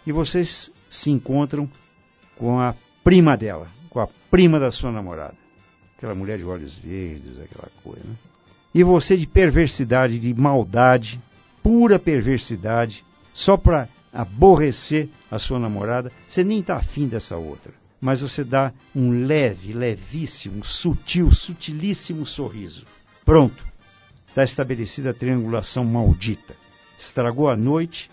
e 0.07 0.13
vocês 0.13 0.71
se 0.91 1.11
encontram 1.11 1.71
com 2.37 2.61
a 2.61 2.75
prima 3.05 3.37
dela, 3.37 3.69
com 3.91 4.01
a 4.01 4.09
prima 4.31 4.59
da 4.59 4.71
sua 4.71 4.93
namorada. 4.93 5.37
Aquela 5.97 6.15
mulher 6.15 6.39
de 6.39 6.45
olhos 6.45 6.79
verdes, 6.79 7.41
aquela 7.41 7.69
coisa. 7.83 8.05
Né? 8.05 8.17
E 8.75 8.85
você 8.85 9.17
de 9.17 9.27
perversidade, 9.27 10.21
de 10.21 10.33
maldade, 10.35 11.21
pura 11.63 11.99
perversidade, 11.99 13.05
só 13.33 13.57
para 13.57 13.89
aborrecer 14.13 15.09
a 15.31 15.39
sua 15.39 15.59
namorada, 15.59 16.13
você 16.27 16.45
nem 16.45 16.61
está 16.61 16.77
afim 16.77 17.09
dessa 17.09 17.37
outra. 17.37 17.73
Mas 18.01 18.21
você 18.21 18.45
dá 18.45 18.73
um 18.95 19.27
leve, 19.27 19.73
levíssimo, 19.73 20.65
sutil, 20.65 21.33
sutilíssimo 21.33 22.25
sorriso. 22.27 22.87
Pronto. 23.25 23.67
Está 24.29 24.45
estabelecida 24.45 25.11
a 25.11 25.15
triangulação 25.15 25.85
maldita. 25.85 26.55
Estragou 26.99 27.49
a 27.49 27.57
noite 27.57 28.11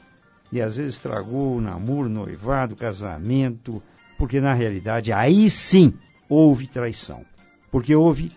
e 0.52 0.62
às 0.62 0.78
vezes 0.78 0.96
estragou 0.96 1.58
o 1.58 1.62
namoro, 1.62 2.10
noivado, 2.10 2.76
casamento, 2.76 3.82
porque 4.18 4.40
na 4.40 4.54
realidade 4.54 5.12
aí 5.12 5.50
sim 5.50 5.94
houve 6.30 6.68
traição. 6.68 7.24
Porque 7.72 7.96
houve 7.96 8.32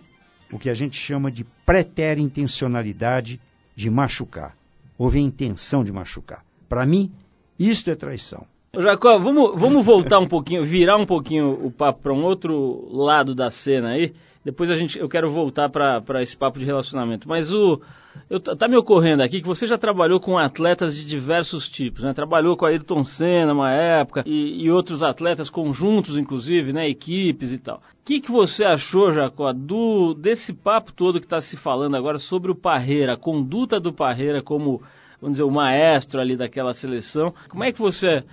o 0.51 0.59
que 0.59 0.69
a 0.69 0.73
gente 0.73 0.97
chama 0.97 1.31
de 1.31 1.43
preterintencionalidade 1.65 3.39
de 3.75 3.89
machucar. 3.89 4.55
Houve 4.97 5.19
a 5.19 5.21
intenção 5.21 5.83
de 5.83 5.91
machucar. 5.91 6.43
Para 6.67 6.85
mim, 6.85 7.11
isto 7.57 7.89
é 7.89 7.95
traição. 7.95 8.45
Jacó, 8.77 9.17
vamos, 9.17 9.59
vamos 9.59 9.85
voltar 9.85 10.19
um 10.19 10.27
pouquinho, 10.27 10.63
virar 10.63 10.97
um 10.97 11.05
pouquinho 11.05 11.65
o 11.65 11.71
papo 11.71 12.03
para 12.03 12.13
um 12.13 12.23
outro 12.23 12.87
lado 12.91 13.33
da 13.33 13.49
cena 13.49 13.89
aí. 13.89 14.13
Depois 14.45 14.69
a 14.69 14.75
gente, 14.75 14.97
eu 14.97 15.09
quero 15.09 15.31
voltar 15.31 15.69
para 15.69 16.21
esse 16.21 16.37
papo 16.37 16.59
de 16.59 16.65
relacionamento. 16.65 17.27
Mas 17.27 17.51
o 17.51 17.81
eu, 18.29 18.39
tá 18.39 18.67
me 18.67 18.75
ocorrendo 18.77 19.23
aqui 19.23 19.41
que 19.41 19.47
você 19.47 19.65
já 19.65 19.77
trabalhou 19.77 20.19
com 20.19 20.37
atletas 20.37 20.95
de 20.95 21.05
diversos 21.05 21.67
tipos, 21.69 22.03
né? 22.03 22.13
Trabalhou 22.13 22.55
com 22.55 22.65
a 22.65 22.69
Ayrton 22.69 23.03
Senna 23.03 23.53
uma 23.53 23.71
época 23.71 24.23
e, 24.25 24.63
e 24.63 24.71
outros 24.71 25.01
atletas 25.01 25.49
conjuntos, 25.49 26.17
inclusive, 26.17 26.71
né? 26.71 26.87
Equipes 26.87 27.51
e 27.51 27.57
tal. 27.57 27.77
O 27.77 28.05
que, 28.05 28.21
que 28.21 28.31
você 28.31 28.63
achou, 28.63 29.11
Jacó, 29.11 29.51
do 29.51 30.13
desse 30.13 30.53
papo 30.53 30.93
todo 30.93 31.19
que 31.19 31.25
está 31.25 31.41
se 31.41 31.57
falando 31.57 31.95
agora 31.95 32.17
sobre 32.17 32.51
o 32.51 32.55
Parreira, 32.55 33.13
a 33.13 33.17
conduta 33.17 33.79
do 33.79 33.93
Parreira 33.93 34.41
como, 34.41 34.81
vamos 35.21 35.37
dizer, 35.37 35.43
o 35.43 35.51
maestro 35.51 36.19
ali 36.19 36.35
daquela 36.35 36.73
seleção? 36.73 37.33
Como 37.49 37.63
é 37.63 37.71
que 37.71 37.79
você 37.79 38.23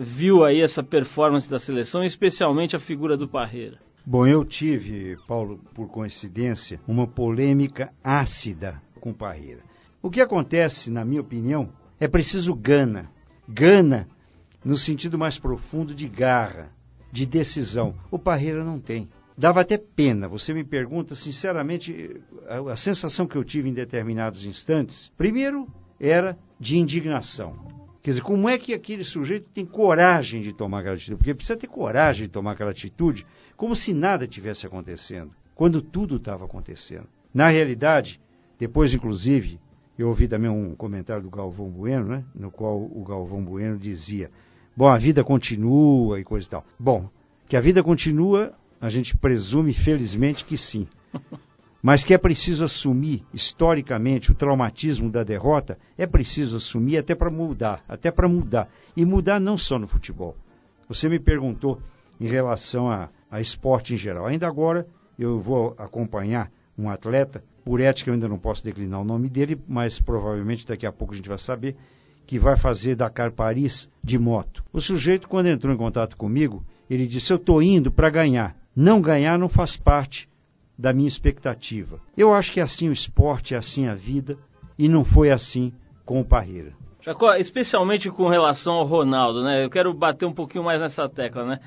viu 0.00 0.44
aí 0.44 0.60
essa 0.60 0.82
performance 0.82 1.48
da 1.48 1.58
seleção, 1.58 2.02
especialmente 2.04 2.76
a 2.76 2.80
figura 2.80 3.16
do 3.16 3.28
Parreira? 3.28 3.78
Bom, 4.04 4.26
eu 4.26 4.44
tive, 4.44 5.16
Paulo, 5.26 5.58
por 5.74 5.88
coincidência, 5.88 6.80
uma 6.86 7.06
polêmica 7.06 7.92
ácida 8.04 8.80
com 9.00 9.12
Parreira. 9.12 9.62
O 10.00 10.10
que 10.10 10.20
acontece, 10.20 10.90
na 10.90 11.04
minha 11.04 11.20
opinião, 11.20 11.70
é 11.98 12.06
preciso 12.06 12.54
gana. 12.54 13.10
Gana 13.48 14.06
no 14.64 14.76
sentido 14.76 15.18
mais 15.18 15.38
profundo 15.38 15.94
de 15.94 16.08
garra, 16.08 16.70
de 17.12 17.26
decisão. 17.26 17.94
O 18.10 18.18
Parreira 18.18 18.64
não 18.64 18.78
tem. 18.78 19.08
Dava 19.36 19.60
até 19.60 19.76
pena. 19.76 20.28
Você 20.28 20.54
me 20.54 20.64
pergunta, 20.64 21.14
sinceramente, 21.14 22.20
a, 22.48 22.72
a 22.72 22.76
sensação 22.76 23.26
que 23.26 23.36
eu 23.36 23.44
tive 23.44 23.68
em 23.68 23.74
determinados 23.74 24.44
instantes, 24.44 25.12
primeiro, 25.16 25.66
era 26.00 26.38
de 26.58 26.76
indignação. 26.76 27.85
Quer 28.06 28.12
dizer, 28.12 28.22
como 28.22 28.48
é 28.48 28.56
que 28.56 28.72
aquele 28.72 29.02
sujeito 29.02 29.48
tem 29.52 29.66
coragem 29.66 30.40
de 30.40 30.52
tomar 30.52 30.78
aquela 30.78 30.94
atitude? 30.94 31.16
Porque 31.16 31.34
precisa 31.34 31.58
ter 31.58 31.66
coragem 31.66 32.28
de 32.28 32.32
tomar 32.32 32.52
aquela 32.52 32.70
atitude 32.70 33.26
como 33.56 33.74
se 33.74 33.92
nada 33.92 34.28
tivesse 34.28 34.64
acontecendo, 34.64 35.32
quando 35.56 35.82
tudo 35.82 36.14
estava 36.14 36.44
acontecendo. 36.44 37.08
Na 37.34 37.48
realidade, 37.48 38.20
depois, 38.60 38.94
inclusive, 38.94 39.58
eu 39.98 40.06
ouvi 40.06 40.28
também 40.28 40.48
um 40.48 40.76
comentário 40.76 41.24
do 41.24 41.28
Galvão 41.28 41.68
Bueno, 41.68 42.06
né, 42.06 42.24
no 42.32 42.48
qual 42.48 42.80
o 42.80 43.04
Galvão 43.04 43.44
Bueno 43.44 43.76
dizia: 43.76 44.30
Bom, 44.76 44.86
a 44.86 44.98
vida 44.98 45.24
continua 45.24 46.20
e 46.20 46.22
coisa 46.22 46.46
e 46.46 46.50
tal. 46.50 46.64
Bom, 46.78 47.10
que 47.48 47.56
a 47.56 47.60
vida 47.60 47.82
continua, 47.82 48.54
a 48.80 48.88
gente 48.88 49.16
presume, 49.16 49.74
felizmente, 49.74 50.44
que 50.44 50.56
sim. 50.56 50.86
mas 51.86 52.02
que 52.02 52.12
é 52.12 52.18
preciso 52.18 52.64
assumir 52.64 53.22
historicamente 53.32 54.32
o 54.32 54.34
traumatismo 54.34 55.08
da 55.08 55.22
derrota, 55.22 55.78
é 55.96 56.04
preciso 56.04 56.56
assumir 56.56 56.98
até 56.98 57.14
para 57.14 57.30
mudar, 57.30 57.84
até 57.88 58.10
para 58.10 58.28
mudar. 58.28 58.68
E 58.96 59.04
mudar 59.04 59.38
não 59.38 59.56
só 59.56 59.78
no 59.78 59.86
futebol. 59.86 60.34
Você 60.88 61.08
me 61.08 61.20
perguntou 61.20 61.80
em 62.20 62.26
relação 62.26 62.90
a, 62.90 63.08
a 63.30 63.40
esporte 63.40 63.94
em 63.94 63.96
geral. 63.96 64.26
Ainda 64.26 64.48
agora 64.48 64.84
eu 65.16 65.38
vou 65.38 65.76
acompanhar 65.78 66.50
um 66.76 66.90
atleta, 66.90 67.40
por 67.64 67.80
ética 67.80 68.10
eu 68.10 68.14
ainda 68.14 68.26
não 68.26 68.36
posso 68.40 68.64
declinar 68.64 69.00
o 69.00 69.04
nome 69.04 69.28
dele, 69.28 69.56
mas 69.68 70.00
provavelmente 70.00 70.66
daqui 70.66 70.88
a 70.88 70.92
pouco 70.92 71.14
a 71.14 71.16
gente 71.16 71.28
vai 71.28 71.38
saber, 71.38 71.76
que 72.26 72.36
vai 72.36 72.56
fazer 72.56 72.96
Dakar 72.96 73.30
Paris 73.30 73.88
de 74.02 74.18
moto. 74.18 74.64
O 74.72 74.80
sujeito, 74.80 75.28
quando 75.28 75.46
entrou 75.46 75.72
em 75.72 75.78
contato 75.78 76.16
comigo, 76.16 76.64
ele 76.90 77.06
disse: 77.06 77.32
Eu 77.32 77.36
estou 77.36 77.62
indo 77.62 77.92
para 77.92 78.10
ganhar. 78.10 78.56
Não 78.74 79.00
ganhar 79.00 79.38
não 79.38 79.48
faz 79.48 79.76
parte 79.76 80.28
da 80.78 80.92
minha 80.92 81.08
expectativa. 81.08 81.98
Eu 82.16 82.34
acho 82.34 82.52
que 82.52 82.60
é 82.60 82.62
assim 82.62 82.88
o 82.88 82.92
esporte, 82.92 83.54
é 83.54 83.58
assim 83.58 83.86
a 83.86 83.94
vida, 83.94 84.36
e 84.78 84.88
não 84.88 85.04
foi 85.04 85.30
assim 85.30 85.72
com 86.04 86.20
o 86.20 86.24
Parreira. 86.24 86.72
Jacó, 87.02 87.34
especialmente 87.34 88.10
com 88.10 88.28
relação 88.28 88.74
ao 88.74 88.84
Ronaldo, 88.84 89.42
né? 89.42 89.64
Eu 89.64 89.70
quero 89.70 89.94
bater 89.94 90.26
um 90.26 90.34
pouquinho 90.34 90.64
mais 90.64 90.80
nessa 90.80 91.08
tecla, 91.08 91.44
né? 91.44 91.60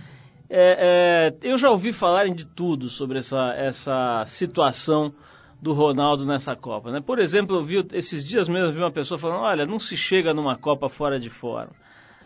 É, 0.49 1.31
é, 1.41 1.47
eu 1.47 1.57
já 1.57 1.69
ouvi 1.69 1.93
falarem 1.93 2.33
de 2.33 2.45
tudo 2.45 2.89
sobre 2.89 3.19
essa, 3.19 3.53
essa 3.55 4.25
situação 4.29 5.13
do 5.61 5.73
Ronaldo 5.73 6.25
nessa 6.25 6.55
Copa, 6.55 6.91
né? 6.91 7.01
Por 7.01 7.19
exemplo, 7.19 7.57
eu 7.57 7.63
vi 7.63 7.85
esses 7.93 8.25
dias 8.25 8.49
mesmo 8.49 8.67
eu 8.67 8.73
vi 8.73 8.79
uma 8.79 8.91
pessoa 8.91 9.19
falando, 9.19 9.41
olha, 9.41 9.65
não 9.65 9.79
se 9.79 9.95
chega 9.95 10.33
numa 10.33 10.57
Copa 10.57 10.89
fora 10.89 11.19
de 11.19 11.29
forma. 11.29 11.71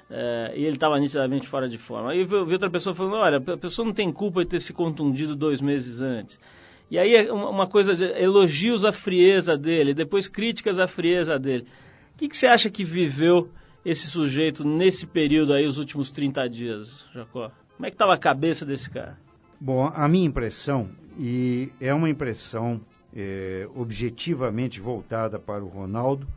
É, 0.10 0.54
e 0.56 0.63
ele 0.63 0.75
estava 0.75 1.00
nitidamente 1.00 1.48
fora 1.48 1.68
de 1.68 1.78
forma. 1.78 2.12
Aí 2.12 2.22
eu 2.22 2.46
vi 2.46 2.54
outra 2.54 2.70
pessoa 2.70 2.96
falando, 2.96 3.16
olha, 3.16 3.38
a 3.38 3.58
pessoa 3.58 3.86
não 3.86 3.94
tem 3.94 4.12
culpa 4.12 4.44
de 4.44 4.52
ter 4.52 4.60
se 4.60 4.72
contundido 4.74 5.36
dois 5.36 5.60
meses 5.60 6.00
antes. 6.00 6.40
E 6.90 6.98
aí 7.00 7.16
é 7.16 7.32
uma 7.32 7.68
coisa 7.68 7.94
elogios 8.20 8.86
à 8.86 8.92
frieza 8.92 9.58
dele, 9.58 9.94
depois 9.94 10.28
críticas 10.28 10.80
à 10.80 10.88
frieza 10.88 11.40
dele. 11.40 11.66
O 12.13 12.18
que, 12.18 12.30
que 12.30 12.38
você 12.38 12.48
acha 12.48 12.70
que 12.70 12.84
viveu 12.84 13.50
esse 13.86 14.08
sujeito 14.12 14.68
nesse 14.68 15.06
período 15.08 15.54
aí, 15.54 15.66
os 15.66 15.78
últimos 15.78 16.12
30 16.12 16.48
dias, 16.50 17.06
Jacó? 17.13 17.52
Como 17.75 17.86
é 17.86 17.90
que 17.90 17.96
estava 17.96 18.13
a 18.13 18.20
cabeça 18.20 18.66
desse 18.66 18.90
cara? 18.90 19.18
Bom, 19.60 19.86
a 19.88 20.08
minha 20.08 20.28
impressão, 20.28 20.90
e 21.18 21.72
é 21.82 21.94
uma 21.94 22.10
impressão 22.10 22.82
é, 23.16 23.68
objetivamente 23.75 24.80
voltada 24.80 25.40
para 25.40 25.63
o 25.63 25.68
Ronaldo, 25.68 26.28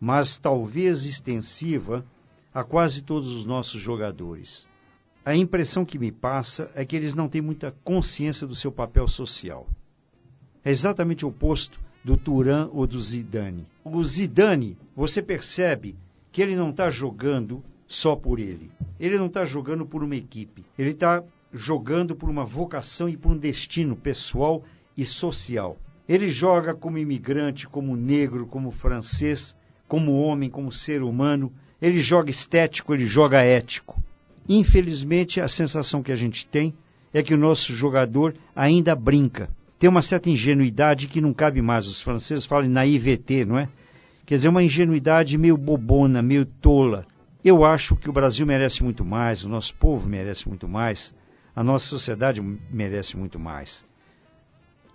mas 0.00 0.36
talvez 0.38 1.04
extensiva 1.04 2.04
a 2.52 2.64
quase 2.64 3.02
todos 3.02 3.28
os 3.28 3.44
nossos 3.44 3.80
jogadores. 3.80 4.66
A 5.24 5.36
impressão 5.36 5.84
que 5.84 6.00
me 6.00 6.10
passa 6.10 6.68
é 6.74 6.84
que 6.84 6.96
eles 6.96 7.14
não 7.14 7.28
têm 7.28 7.40
muita 7.40 7.72
consciência 7.84 8.44
do 8.44 8.56
seu 8.56 8.72
papel 8.72 9.06
social. 9.06 9.68
É 10.64 10.70
exatamente 10.70 11.24
o 11.24 11.28
oposto 11.28 11.78
do 12.04 12.16
Turan 12.16 12.68
ou 12.72 12.88
do 12.88 13.00
Zidane. 13.00 13.64
O 13.84 14.02
Zidane, 14.02 14.76
você 14.96 15.22
percebe 15.22 15.94
que 16.32 16.42
ele 16.42 16.56
não 16.56 16.70
está 16.70 16.90
jogando 16.90 17.62
só 17.86 18.16
por 18.16 18.40
ele. 18.40 18.72
Ele 18.98 19.16
não 19.16 19.26
está 19.26 19.44
jogando 19.44 19.86
por 19.86 20.02
uma 20.02 20.16
equipe. 20.16 20.64
Ele 20.76 20.90
está 20.90 21.22
jogando 21.52 22.16
por 22.16 22.28
uma 22.28 22.44
vocação 22.44 23.08
e 23.08 23.16
por 23.16 23.30
um 23.30 23.38
destino 23.38 23.94
pessoal 23.94 24.64
e 24.96 25.04
social. 25.04 25.76
Ele 26.08 26.30
joga 26.30 26.74
como 26.74 26.98
imigrante, 26.98 27.68
como 27.68 27.96
negro, 27.96 28.46
como 28.46 28.72
francês, 28.72 29.54
como 29.86 30.20
homem, 30.20 30.50
como 30.50 30.72
ser 30.72 31.00
humano. 31.00 31.52
Ele 31.80 32.00
joga 32.00 32.30
estético, 32.30 32.92
ele 32.92 33.06
joga 33.06 33.44
ético. 33.44 34.02
Infelizmente, 34.48 35.40
a 35.40 35.48
sensação 35.48 36.02
que 36.02 36.12
a 36.12 36.16
gente 36.16 36.46
tem 36.48 36.74
é 37.12 37.22
que 37.22 37.34
o 37.34 37.38
nosso 37.38 37.72
jogador 37.74 38.34
ainda 38.54 38.94
brinca. 38.94 39.48
Tem 39.78 39.88
uma 39.88 40.02
certa 40.02 40.30
ingenuidade 40.30 41.08
que 41.08 41.20
não 41.20 41.34
cabe 41.34 41.60
mais. 41.60 41.86
Os 41.86 42.00
franceses 42.02 42.46
falam 42.46 42.68
naivete, 42.68 43.44
não 43.44 43.58
é? 43.58 43.68
Quer 44.24 44.36
dizer, 44.36 44.48
uma 44.48 44.62
ingenuidade 44.62 45.36
meio 45.36 45.56
bobona, 45.56 46.22
meio 46.22 46.46
tola. 46.46 47.04
Eu 47.44 47.64
acho 47.64 47.96
que 47.96 48.08
o 48.08 48.12
Brasil 48.12 48.46
merece 48.46 48.82
muito 48.82 49.04
mais, 49.04 49.44
o 49.44 49.48
nosso 49.48 49.74
povo 49.74 50.08
merece 50.08 50.48
muito 50.48 50.68
mais, 50.68 51.12
a 51.56 51.64
nossa 51.64 51.86
sociedade 51.86 52.40
merece 52.70 53.16
muito 53.16 53.38
mais. 53.38 53.84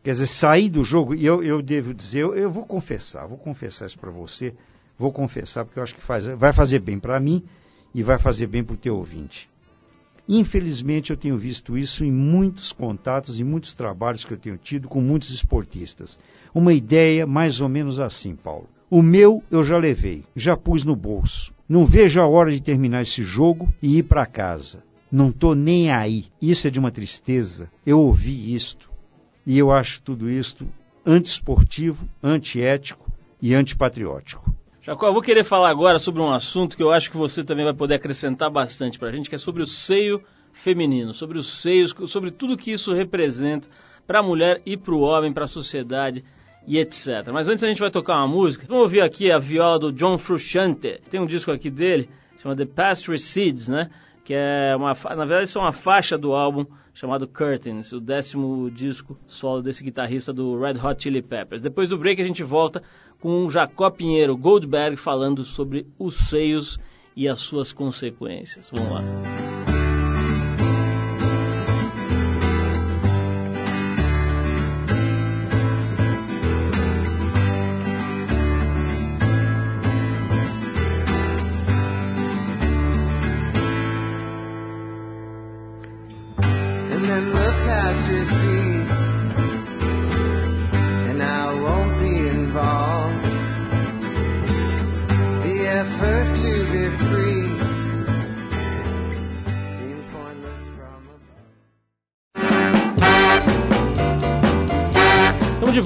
Quer 0.01 0.12
dizer, 0.13 0.27
sair 0.27 0.70
do 0.70 0.86
jogo, 0.86 1.13
e 1.13 1.25
eu, 1.25 1.44
eu 1.44 1.62
devo 1.62 1.94
dizer, 1.94 2.20
eu, 2.20 2.34
eu 2.36 2.50
vou 2.50 2.66
confessar, 2.66 3.27
vou 3.27 3.38
confessar 3.38 3.88
isso 3.88 4.00
para 4.00 4.10
você, 4.10 4.56
vou 4.98 5.12
confessar 5.12 5.66
porque 5.66 5.77
eu 5.77 5.84
acho 5.84 5.94
que 5.94 6.01
faz, 6.06 6.25
vai 6.38 6.54
fazer 6.54 6.80
bem 6.80 6.98
para 6.98 7.20
mim 7.20 7.44
e 7.98 8.04
vai 8.04 8.20
fazer 8.20 8.46
bem 8.46 8.63
para 8.63 8.75
o 8.75 8.77
teu 8.77 8.96
ouvinte. 8.96 9.50
Infelizmente, 10.30 11.10
eu 11.10 11.18
tenho 11.18 11.36
visto 11.36 11.75
isso 11.75 12.06
em 12.06 12.12
muitos 12.12 12.72
contatos 12.72 13.39
e 13.39 13.44
muitos 13.44 13.74
trabalhos 13.74 14.24
que 14.24 14.32
eu 14.32 14.38
tenho 14.38 14.56
tido 14.56 14.88
com 14.88 15.01
muitos 15.01 15.32
esportistas. 15.32 16.20
Uma 16.54 16.74
ideia 16.74 17.25
mais 17.25 17.60
ou 17.60 17.68
menos 17.68 18.00
assim, 18.00 18.36
Paulo. 18.36 18.70
O 18.88 19.01
meu 19.01 19.42
eu 19.50 19.63
já 19.63 19.80
levei, 19.80 20.24
já 20.36 20.56
pus 20.56 20.86
no 20.86 20.96
bolso. 20.96 21.51
Não 21.68 21.88
vejo 21.88 22.22
a 22.22 22.27
hora 22.27 22.51
de 22.51 22.62
terminar 22.62 23.01
esse 23.01 23.24
jogo 23.24 23.68
e 23.82 23.98
ir 23.98 24.04
para 24.04 24.27
casa. 24.27 24.84
Não 25.12 25.32
tô 25.32 25.56
nem 25.56 25.89
aí. 25.89 26.25
Isso 26.39 26.68
é 26.68 26.70
de 26.70 26.77
uma 26.77 26.92
tristeza. 26.92 27.68
Eu 27.84 28.00
ouvi 28.00 28.54
isto. 28.54 28.92
E 29.44 29.58
eu 29.58 29.72
acho 29.72 30.04
tudo 30.04 30.30
isto 30.30 30.68
antiesportivo, 31.04 32.08
antiético 32.22 33.12
e 33.42 33.56
antipatriótico. 33.56 34.54
Jacó, 34.88 35.08
eu 35.08 35.12
vou 35.13 35.22
querer 35.22 35.44
falar 35.44 35.70
agora 35.70 36.00
sobre 36.00 36.22
um 36.22 36.32
assunto 36.32 36.77
que 36.77 36.82
eu 36.82 36.94
acho 36.94 37.12
que 37.12 37.17
você 37.17 37.44
também 37.44 37.65
vai 37.65 37.74
poder 37.74 37.96
acrescentar 37.96 38.50
bastante 38.50 38.98
para 38.98 39.10
a 39.10 39.12
gente, 39.12 39.29
que 39.29 39.36
é 39.36 39.38
sobre 39.38 39.62
o 39.62 39.67
seio 39.67 40.22
feminino, 40.63 41.13
sobre 41.13 41.38
os 41.38 41.62
seios, 41.62 41.94
sobre 42.10 42.32
tudo 42.32 42.56
que 42.56 42.72
isso 42.72 42.94
representa 42.94 43.68
para 44.07 44.22
a 44.22 44.24
mulher 44.24 44.61
e 44.66 44.77
para 44.77 44.94
o 44.94 45.01
homem, 45.01 45.33
para 45.33 45.44
a 45.44 45.48
sociedade 45.48 46.24
e 46.66 46.77
etc. 46.77 47.05
Mas 47.33 47.50
antes 47.50 47.66
a 47.66 47.68
gente 47.68 47.81
vai 47.81 47.92
tocar 47.92 48.14
uma 48.14 48.29
música. 48.29 48.66
Vamos 48.66 48.83
ouvir 48.83 49.01
aqui 49.01 49.29
a 49.29 49.38
viola 49.38 49.77
do 49.77 49.92
John 49.92 50.18
Frusciante. 50.18 51.01
Tem 51.11 51.20
um 51.20 51.25
disco 51.25 51.51
aqui 51.51 51.70
dele, 51.70 52.07
chama 52.42 52.55
The 52.55 52.68
Past 52.68 53.11
Recedes, 53.11 53.68
né? 53.68 53.90
Que 54.24 54.33
é 54.33 54.74
uma, 54.74 54.94
na 54.94 55.25
verdade, 55.25 55.50
isso 55.50 55.59
é 55.59 55.61
uma 55.64 55.74
faixa 55.74 56.18
do 56.18 56.31
álbum 56.31 56.66
chamado 56.98 57.27
Curtains, 57.27 57.92
o 57.94 58.00
décimo 58.00 58.70
disco 58.72 59.18
solo 59.27 59.62
desse 59.62 59.83
guitarrista 59.83 60.33
do 60.33 60.60
Red 60.60 60.79
Hot 60.83 61.01
Chili 61.01 61.22
Peppers. 61.22 61.62
Depois 61.62 61.90
do 61.90 61.98
break 61.98 62.22
a 62.22 62.25
gente 62.25 62.44
volta 62.44 62.81
com 63.20 63.46
o 63.46 63.50
Jacó 63.50 63.90
Pinheiro 63.92 64.36
Goldberg 64.36 64.98
falando 64.98 65.46
sobre 65.46 65.86
os 66.00 66.16
seios 66.29 66.79
e 67.16 67.27
as 67.27 67.40
suas 67.42 67.72
consequências. 67.72 68.70
Vamos 68.72 68.92
lá. 68.92 69.56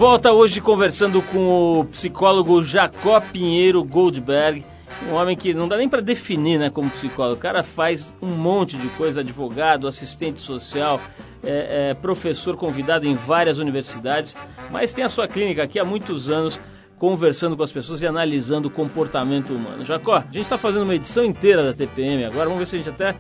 Volta 0.02 0.34
hoje 0.34 0.60
conversando 0.60 1.22
com 1.22 1.82
o 1.82 1.86
psicólogo 1.86 2.64
Jacó 2.64 3.22
Pinheiro 3.22 3.84
Goldberg, 3.84 4.66
um 5.08 5.14
homem 5.14 5.38
que 5.38 5.54
não 5.54 5.68
dá 5.68 5.78
nem 5.78 5.88
para 5.88 6.02
definir 6.02 6.58
né, 6.58 6.72
como 6.72 6.90
psicólogo. 6.90 7.36
O 7.36 7.40
cara 7.40 7.62
faz 7.62 8.12
um 8.20 8.32
monte 8.32 8.76
de 8.78 8.90
coisa, 8.98 9.20
advogado, 9.20 9.88
assistente 9.88 10.42
social, 10.42 11.00
é, 11.44 11.92
é, 11.92 11.94
professor 11.94 12.58
convidado 12.58 13.06
em 13.06 13.14
várias 13.14 13.60
universidades, 13.60 14.36
mas 14.72 14.92
tem 14.92 15.04
a 15.04 15.10
sua 15.10 15.28
clínica 15.28 15.62
aqui 15.62 15.80
há 15.80 15.86
muitos 15.86 16.32
anos 16.32 16.60
conversando 16.98 17.56
com 17.56 17.62
as 17.62 17.72
pessoas 17.72 18.02
e 18.02 18.08
analisando 18.08 18.70
o 18.70 18.72
comportamento 18.72 19.54
humano. 19.54 19.86
Jacó, 19.86 20.16
a 20.16 20.22
gente 20.22 20.40
está 20.40 20.58
fazendo 20.58 20.82
uma 20.82 20.96
edição 20.96 21.24
inteira 21.24 21.64
da 21.64 21.76
TPM 21.76 22.26
agora, 22.26 22.46
vamos 22.46 22.58
ver 22.58 22.66
se 22.66 22.76
a 22.76 22.80
gente 22.80 22.90
até 22.90 23.16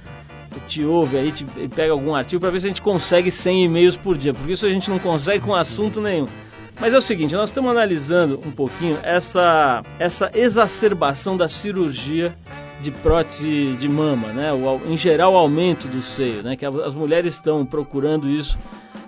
te 0.67 0.83
ouve 0.83 1.15
aí, 1.15 1.31
te, 1.31 1.45
pega 1.75 1.93
algum 1.93 2.15
artigo 2.15 2.41
para 2.41 2.49
ver 2.49 2.59
se 2.59 2.65
a 2.65 2.69
gente 2.69 2.81
consegue 2.81 3.29
100 3.29 3.65
e-mails 3.65 3.95
por 3.97 4.17
dia, 4.17 4.33
porque 4.33 4.53
isso 4.53 4.65
a 4.65 4.71
gente 4.71 4.89
não 4.89 4.97
consegue 4.97 5.45
com 5.45 5.53
assunto 5.53 6.01
nenhum. 6.01 6.25
Mas 6.81 6.95
é 6.95 6.97
o 6.97 7.01
seguinte, 7.01 7.35
nós 7.35 7.49
estamos 7.49 7.69
analisando 7.69 8.41
um 8.43 8.49
pouquinho 8.49 8.97
essa, 9.03 9.83
essa 9.99 10.31
exacerbação 10.33 11.37
da 11.37 11.47
cirurgia 11.47 12.35
de 12.81 12.89
prótese 12.89 13.77
de 13.77 13.87
mama, 13.87 14.29
né? 14.29 14.51
O, 14.51 14.91
em 14.91 14.97
geral, 14.97 15.33
o 15.33 15.37
aumento 15.37 15.87
do 15.87 16.01
seio, 16.01 16.41
né? 16.41 16.55
Que 16.55 16.65
as 16.65 16.95
mulheres 16.95 17.35
estão 17.35 17.63
procurando 17.67 18.27
isso 18.27 18.57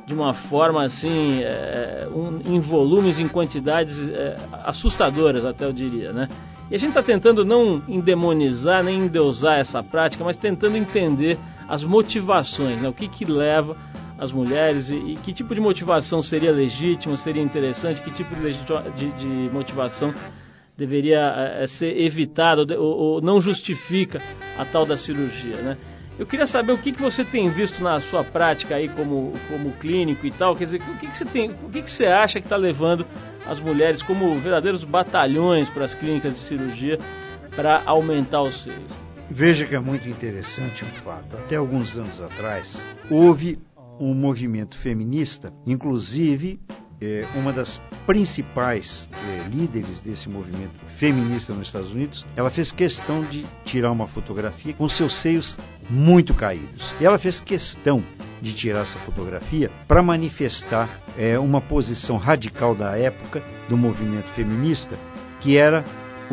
de 0.06 0.14
uma 0.14 0.36
forma 0.36 0.84
assim, 0.84 1.40
é, 1.42 2.08
um, 2.14 2.42
em 2.46 2.60
volumes, 2.60 3.18
em 3.18 3.28
quantidades 3.28 3.98
é, 4.08 4.38
assustadoras, 4.66 5.44
até 5.44 5.66
eu 5.66 5.74
diria, 5.74 6.14
né? 6.14 6.30
E 6.70 6.76
a 6.76 6.78
gente 6.78 6.90
está 6.90 7.02
tentando 7.02 7.44
não 7.44 7.82
endemonizar 7.88 8.84
nem 8.84 9.00
endeusar 9.00 9.58
essa 9.58 9.82
prática, 9.82 10.24
mas 10.24 10.38
tentando 10.38 10.78
entender 10.78 11.40
as 11.68 11.84
motivações, 11.84 12.80
né? 12.84 12.88
O 12.88 12.94
que 12.94 13.08
que 13.08 13.26
leva 13.26 13.76
as 14.24 14.32
mulheres 14.32 14.90
e, 14.90 14.96
e, 14.96 15.16
que 15.18 15.34
tipo 15.34 15.54
de 15.54 15.60
motivação 15.60 16.24
seria 16.24 16.52
legítima, 16.52 17.18
seria 17.18 17.44
interessante, 17.44 18.02
que 18.02 18.12
tipo 18.12 18.34
de, 18.36 18.54
de, 18.96 19.12
de 19.18 19.54
motivação 19.54 20.14
deveria 20.78 21.20
é, 21.20 21.68
ser 21.68 22.00
evitada 22.00 22.80
ou, 22.80 22.98
ou, 22.98 23.22
não 23.22 23.42
justifica 23.42 24.22
a 24.58 24.64
tal 24.64 24.86
da 24.86 24.96
cirurgia, 24.96 25.58
né? 25.58 25.78
Eu 26.18 26.28
queria 26.28 26.46
saber 26.46 26.72
o 26.72 26.78
que, 26.78 26.92
que 26.92 27.02
você 27.02 27.26
tem 27.26 27.50
visto 27.50 27.84
na 27.84 28.00
sua 28.00 28.24
prática 28.24 28.76
aí 28.76 28.88
como, 28.88 29.34
como 29.50 29.72
clínico 29.74 30.26
e 30.26 30.32
tal, 30.32 30.56
quer 30.56 30.66
dizer, 30.66 30.80
o 30.82 30.98
que, 31.00 31.08
que 31.08 31.18
você 31.18 31.26
tem, 31.26 31.52
o 31.52 31.70
que, 31.70 31.82
que 31.82 31.90
você 31.90 32.06
acha 32.06 32.40
que 32.40 32.46
está 32.46 32.56
levando 32.56 33.06
as 33.46 33.60
mulheres 33.60 34.02
como 34.04 34.40
verdadeiros 34.40 34.84
batalhões 34.84 35.68
para 35.70 35.86
as 35.86 35.96
clínicas 35.96 36.34
de 36.34 36.40
cirurgia 36.42 36.98
para 37.56 37.82
aumentar 37.86 38.44
os 38.44 38.64
seios? 38.64 39.04
Veja 39.30 39.66
que 39.66 39.76
é 39.76 39.80
muito 39.80 40.08
interessante 40.08 40.86
um 40.86 41.04
fato. 41.04 41.36
Até 41.36 41.56
alguns 41.56 41.98
anos 41.98 42.22
atrás, 42.22 42.80
houve 43.10 43.58
um 44.00 44.14
movimento 44.14 44.78
feminista, 44.80 45.54
inclusive 45.66 46.60
é, 47.02 47.28
uma 47.36 47.52
das 47.52 47.82
principais 48.06 49.10
é, 49.12 49.48
líderes 49.50 50.02
desse 50.02 50.30
movimento 50.30 50.74
feminista 50.98 51.54
nos 51.54 51.68
Estados 51.68 51.92
Unidos, 51.92 52.26
ela 52.36 52.50
fez 52.50 52.72
questão 52.72 53.22
de 53.26 53.46
tirar 53.66 53.92
uma 53.92 54.08
fotografia 54.08 54.74
com 54.74 54.88
seus 54.88 55.22
seios 55.22 55.58
muito 55.90 56.34
caídos. 56.34 56.84
E 57.02 57.06
ela 57.06 57.20
fez 57.20 57.42
questão 57.42 58.04
de 58.42 58.54
tirar 58.54 58.82
essa 58.82 59.00
fotografia 59.00 59.70
para 59.88 60.04
manifestar 60.04 61.02
é, 61.18 61.38
uma 61.40 61.62
posição 61.62 62.18
radical 62.18 62.76
da 62.76 62.98
época 62.98 63.44
do 63.70 63.78
movimento 63.78 64.30
feminista, 64.34 64.98
que 65.40 65.58
era 65.58 65.84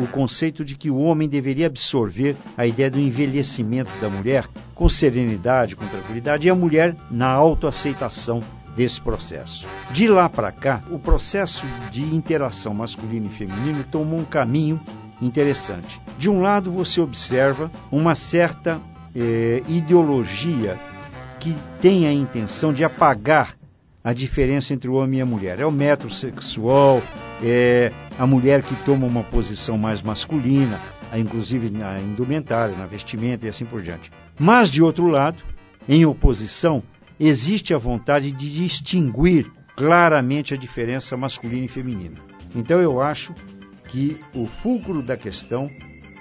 o 0.01 0.07
conceito 0.07 0.65
de 0.65 0.75
que 0.75 0.89
o 0.89 0.97
homem 0.97 1.29
deveria 1.29 1.67
absorver 1.67 2.35
a 2.57 2.65
ideia 2.65 2.89
do 2.89 2.99
envelhecimento 2.99 3.91
da 3.99 4.09
mulher 4.09 4.47
com 4.73 4.89
serenidade, 4.89 5.75
com 5.75 5.87
tranquilidade, 5.87 6.47
e 6.47 6.49
a 6.49 6.55
mulher 6.55 6.95
na 7.09 7.27
autoaceitação 7.27 8.43
desse 8.75 9.01
processo. 9.01 9.65
De 9.91 10.07
lá 10.07 10.29
para 10.29 10.51
cá, 10.51 10.83
o 10.89 10.99
processo 10.99 11.63
de 11.91 12.01
interação 12.01 12.73
masculino 12.73 13.27
e 13.27 13.37
feminino 13.37 13.83
tomou 13.91 14.19
um 14.19 14.25
caminho 14.25 14.79
interessante. 15.21 15.99
De 16.17 16.29
um 16.29 16.41
lado, 16.41 16.71
você 16.71 17.01
observa 17.01 17.69
uma 17.91 18.15
certa 18.15 18.81
eh, 19.15 19.61
ideologia 19.67 20.79
que 21.39 21.55
tem 21.81 22.07
a 22.07 22.13
intenção 22.13 22.71
de 22.71 22.83
apagar 22.83 23.55
a 24.03 24.13
diferença 24.13 24.73
entre 24.73 24.89
o 24.89 24.93
homem 24.93 25.19
e 25.19 25.21
a 25.21 25.25
mulher. 25.25 25.59
É 25.59 25.65
o 25.65 25.71
metrosexual, 25.71 27.01
é 27.43 27.91
a 28.17 28.27
mulher 28.27 28.61
que 28.63 28.75
toma 28.85 29.07
uma 29.07 29.23
posição 29.23 29.77
mais 29.77 30.01
masculina, 30.01 30.79
inclusive 31.17 31.69
na 31.69 31.99
indumentária, 31.99 32.75
na 32.75 32.85
vestimenta 32.85 33.45
e 33.45 33.49
assim 33.49 33.65
por 33.65 33.81
diante. 33.81 34.11
Mas, 34.39 34.69
de 34.69 34.81
outro 34.81 35.07
lado, 35.07 35.41
em 35.87 36.05
oposição, 36.05 36.83
existe 37.19 37.73
a 37.73 37.77
vontade 37.77 38.31
de 38.31 38.53
distinguir 38.53 39.49
claramente 39.75 40.53
a 40.53 40.57
diferença 40.57 41.17
masculina 41.17 41.65
e 41.65 41.69
feminina. 41.69 42.17
Então, 42.55 42.79
eu 42.79 43.01
acho 43.01 43.33
que 43.87 44.17
o 44.35 44.45
fulcro 44.61 45.01
da 45.01 45.17
questão, 45.17 45.69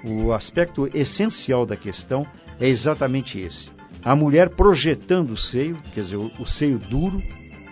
o 0.05 0.33
aspecto 0.33 0.89
essencial 0.95 1.67
da 1.67 1.77
questão, 1.77 2.27
é 2.59 2.69
exatamente 2.69 3.39
esse. 3.39 3.71
A 4.03 4.17
mulher 4.17 4.51
projetando 4.51 5.33
o 5.33 5.37
seio, 5.37 5.77
quer 5.95 6.03
dizer, 6.03 6.17
o 6.17 6.47
seio 6.47 6.79
duro, 6.79 7.23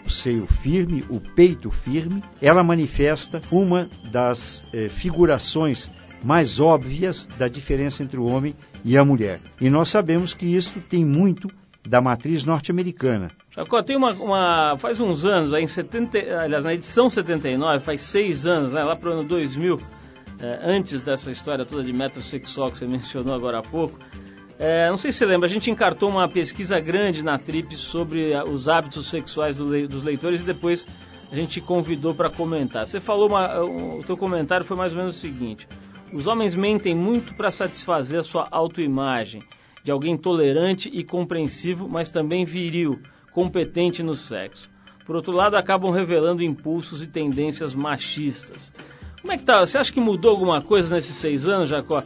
o 0.09 0.11
seio 0.11 0.47
firme, 0.63 1.05
o 1.11 1.21
peito 1.21 1.71
firme, 1.71 2.23
ela 2.41 2.65
manifesta 2.65 3.43
uma 3.53 3.89
das 4.11 4.65
eh, 4.73 4.89
figurações 4.89 5.91
mais 6.25 6.59
óbvias 6.59 7.27
da 7.39 7.47
diferença 7.47 8.03
entre 8.03 8.19
o 8.19 8.25
homem 8.25 8.55
e 8.85 8.97
a 8.97 9.05
mulher. 9.05 9.41
E 9.61 9.69
nós 9.69 9.91
sabemos 9.93 10.33
que 10.33 10.47
isso 10.47 10.81
tem 10.89 11.05
muito 11.05 11.49
da 11.87 12.01
matriz 12.01 12.45
norte-americana. 12.45 13.31
Jacó, 13.55 13.83
tem 13.83 13.97
uma, 13.97 14.13
uma, 14.15 14.79
Faz 14.79 14.99
uns 14.99 15.25
anos, 15.25 15.53
aí 15.53 15.63
em 15.63 15.69
70, 15.69 16.19
aliás, 16.19 16.65
na 16.65 16.75
edição 16.75 17.09
79, 17.09 17.85
faz 17.85 18.01
seis 18.11 18.47
anos, 18.47 18.73
né, 18.73 18.83
lá 18.83 18.97
para 18.97 19.11
o 19.11 19.13
ano 19.13 19.29
2000, 19.29 19.79
eh, 20.41 20.61
antes 20.65 21.03
dessa 21.03 21.31
história 21.31 21.65
toda 21.65 21.83
de 21.83 21.93
metrosexual 21.93 22.71
que 22.71 22.79
você 22.79 22.87
mencionou 22.87 23.35
agora 23.35 23.59
há 23.59 23.63
pouco, 23.63 23.99
é, 24.59 24.91
não 24.91 24.97
sei 24.97 25.13
se 25.13 25.19
você 25.19 25.27
lembra, 25.27 25.47
a 25.47 25.51
gente 25.51 25.71
encartou 25.71 26.09
uma 26.09 26.29
pesquisa 26.29 26.81
grande 26.81 27.23
na 27.23 27.39
Trip 27.39 27.77
sobre 27.77 28.35
os 28.51 28.69
hábitos 28.69 29.09
sexuais 29.09 29.57
do, 29.57 29.87
dos 29.87 30.03
leitores 30.03 30.41
e 30.41 30.45
depois 30.45 30.85
a 31.31 31.35
gente 31.37 31.61
convidou 31.61 32.15
para 32.15 32.31
comentar. 32.31 32.87
Você 32.87 33.01
falou, 33.01 33.29
uma, 33.29 33.63
o 33.63 34.03
teu 34.05 34.17
comentário 34.17 34.67
foi 34.67 34.77
mais 34.77 34.93
ou 34.93 34.99
menos 34.99 35.17
o 35.17 35.21
seguinte: 35.21 35.67
os 36.13 36.27
homens 36.27 36.57
mentem 36.57 36.95
muito 36.95 37.35
para 37.35 37.51
satisfazer 37.51 38.19
a 38.19 38.25
sua 38.25 38.49
autoimagem 38.51 39.43
de 39.85 39.93
alguém 39.93 40.17
tolerante 40.17 40.91
e 40.93 41.05
compreensivo, 41.05 41.89
mas 41.89 42.11
também 42.11 42.45
viril, 42.45 43.01
competente 43.33 44.03
no 44.03 44.15
sexo. 44.15 44.69
Por 45.07 45.17
outro 45.17 45.33
lado, 45.33 45.57
acabam 45.57 45.91
revelando 45.91 46.43
impulsos 46.43 47.03
e 47.03 47.07
tendências 47.07 47.75
machistas. 47.75 48.73
Como 49.21 49.33
é 49.33 49.37
que 49.37 49.45
tá? 49.45 49.61
Você 49.61 49.77
acha 49.77 49.93
que 49.93 50.01
mudou 50.01 50.31
alguma 50.31 50.63
coisa 50.63 50.89
nesses 50.89 51.21
seis 51.21 51.47
anos, 51.47 51.69
Jacó? 51.69 52.03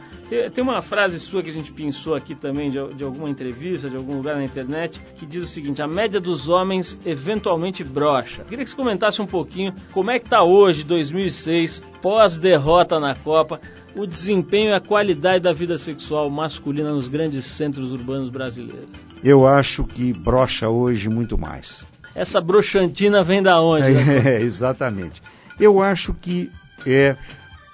Tem 0.53 0.63
uma 0.63 0.81
frase 0.81 1.19
sua 1.19 1.43
que 1.43 1.49
a 1.49 1.53
gente 1.53 1.71
pensou 1.71 2.15
aqui 2.15 2.33
também 2.33 2.71
de, 2.71 2.93
de 2.95 3.03
alguma 3.03 3.29
entrevista, 3.29 3.89
de 3.89 3.95
algum 3.95 4.17
lugar 4.17 4.35
na 4.35 4.43
internet, 4.43 4.99
que 5.17 5.25
diz 5.25 5.43
o 5.43 5.47
seguinte: 5.47 5.81
a 5.81 5.87
média 5.87 6.19
dos 6.19 6.49
homens 6.49 6.97
eventualmente 7.05 7.83
brocha. 7.83 8.43
Queria 8.45 8.63
que 8.63 8.71
você 8.71 8.75
comentasse 8.75 9.21
um 9.21 9.27
pouquinho 9.27 9.73
como 9.91 10.09
é 10.09 10.17
que 10.17 10.27
tá 10.27 10.43
hoje, 10.43 10.83
2006, 10.83 11.83
pós-derrota 12.01 12.99
na 12.99 13.13
Copa, 13.15 13.61
o 13.95 14.07
desempenho 14.07 14.71
e 14.71 14.73
a 14.73 14.81
qualidade 14.81 15.43
da 15.43 15.53
vida 15.53 15.77
sexual 15.77 16.29
masculina 16.29 16.91
nos 16.91 17.07
grandes 17.07 17.45
centros 17.57 17.91
urbanos 17.91 18.29
brasileiros. 18.29 18.89
Eu 19.23 19.47
acho 19.47 19.83
que 19.83 20.11
brocha 20.13 20.67
hoje 20.67 21.07
muito 21.09 21.37
mais. 21.37 21.85
Essa 22.15 22.41
broxantina 22.41 23.23
vem 23.23 23.41
da 23.41 23.61
onde? 23.61 23.83
É, 24.27 24.41
exatamente. 24.41 25.21
Eu 25.59 25.81
acho 25.81 26.13
que 26.15 26.49
é 26.85 27.15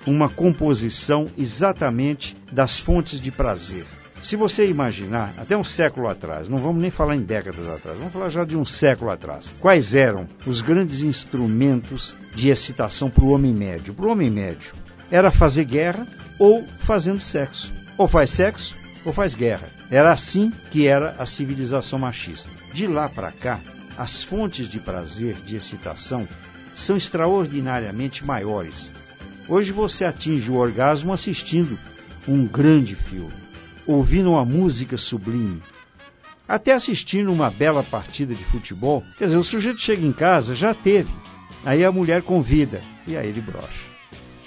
uma 0.08 0.30
composição 0.30 1.30
exatamente 1.38 2.36
das 2.52 2.80
fontes 2.82 3.20
de 3.20 3.32
prazer. 3.32 3.86
Se 4.24 4.36
você 4.36 4.68
imaginar, 4.68 5.34
até 5.38 5.56
um 5.56 5.64
século 5.64 6.10
atrás, 6.10 6.50
não 6.50 6.58
vamos 6.58 6.82
nem 6.82 6.92
falar 6.92 7.16
em 7.16 7.22
décadas 7.22 7.68
atrás, 7.68 7.98
vamos 7.98 8.12
falar 8.12 8.30
já 8.30 8.44
de 8.44 8.56
um 8.56 8.66
século 8.66 9.10
atrás, 9.10 9.54
quais 9.60 9.96
eram 9.96 10.28
os 10.46 10.62
grandes 10.62 11.02
instrumentos 11.02 12.16
de 12.36 12.50
excitação 12.50 13.10
para 13.10 13.24
o 13.24 13.32
homem 13.32 13.54
médio? 13.54 13.94
Para 13.94 14.06
o 14.06 14.12
homem 14.12 14.30
médio, 14.30 14.74
era 15.10 15.32
fazer 15.32 15.64
guerra 15.64 16.06
ou 16.38 16.66
fazendo 16.86 17.22
sexo. 17.22 17.72
Ou 17.98 18.08
faz 18.08 18.32
sexo 18.32 18.76
ou 19.06 19.14
faz 19.14 19.36
guerra. 19.36 19.70
Era 19.90 20.12
assim 20.12 20.52
que 20.70 20.86
era 20.86 21.16
a 21.18 21.26
civilização 21.26 21.98
machista. 21.98 22.50
De 22.74 22.88
lá 22.88 23.10
para 23.10 23.32
cá, 23.32 23.60
as 23.98 24.24
fontes 24.26 24.70
de 24.70 24.80
prazer, 24.80 25.36
de 25.46 25.56
excitação, 25.56 26.28
são 26.86 26.96
extraordinariamente 26.98 28.26
maiores. 28.26 28.92
Hoje 29.48 29.72
você 29.72 30.06
atinge 30.06 30.50
o 30.50 30.56
orgasmo 30.56 31.12
assistindo 31.12 31.78
um 32.28 32.46
grande 32.46 32.96
filme, 32.96 33.34
ouvindo 33.86 34.32
uma 34.32 34.46
música 34.46 34.98
sublime, 34.98 35.62
até 36.48 36.74
assistindo 36.74 37.32
uma 37.32 37.50
bela 37.50 37.84
partida 37.84 38.34
de 38.36 38.44
futebol. 38.46 39.04
Quer 39.18 39.26
dizer, 39.26 39.38
o 39.38 39.44
sujeito 39.44 39.80
chega 39.80 40.06
em 40.06 40.14
casa, 40.14 40.56
já 40.56 40.74
teve. 40.74 41.10
Aí 41.66 41.84
a 41.84 41.92
mulher 41.92 42.22
convida 42.22 42.82
e 43.06 43.18
aí 43.18 43.28
ele 43.28 43.42
brocha. 43.42 43.90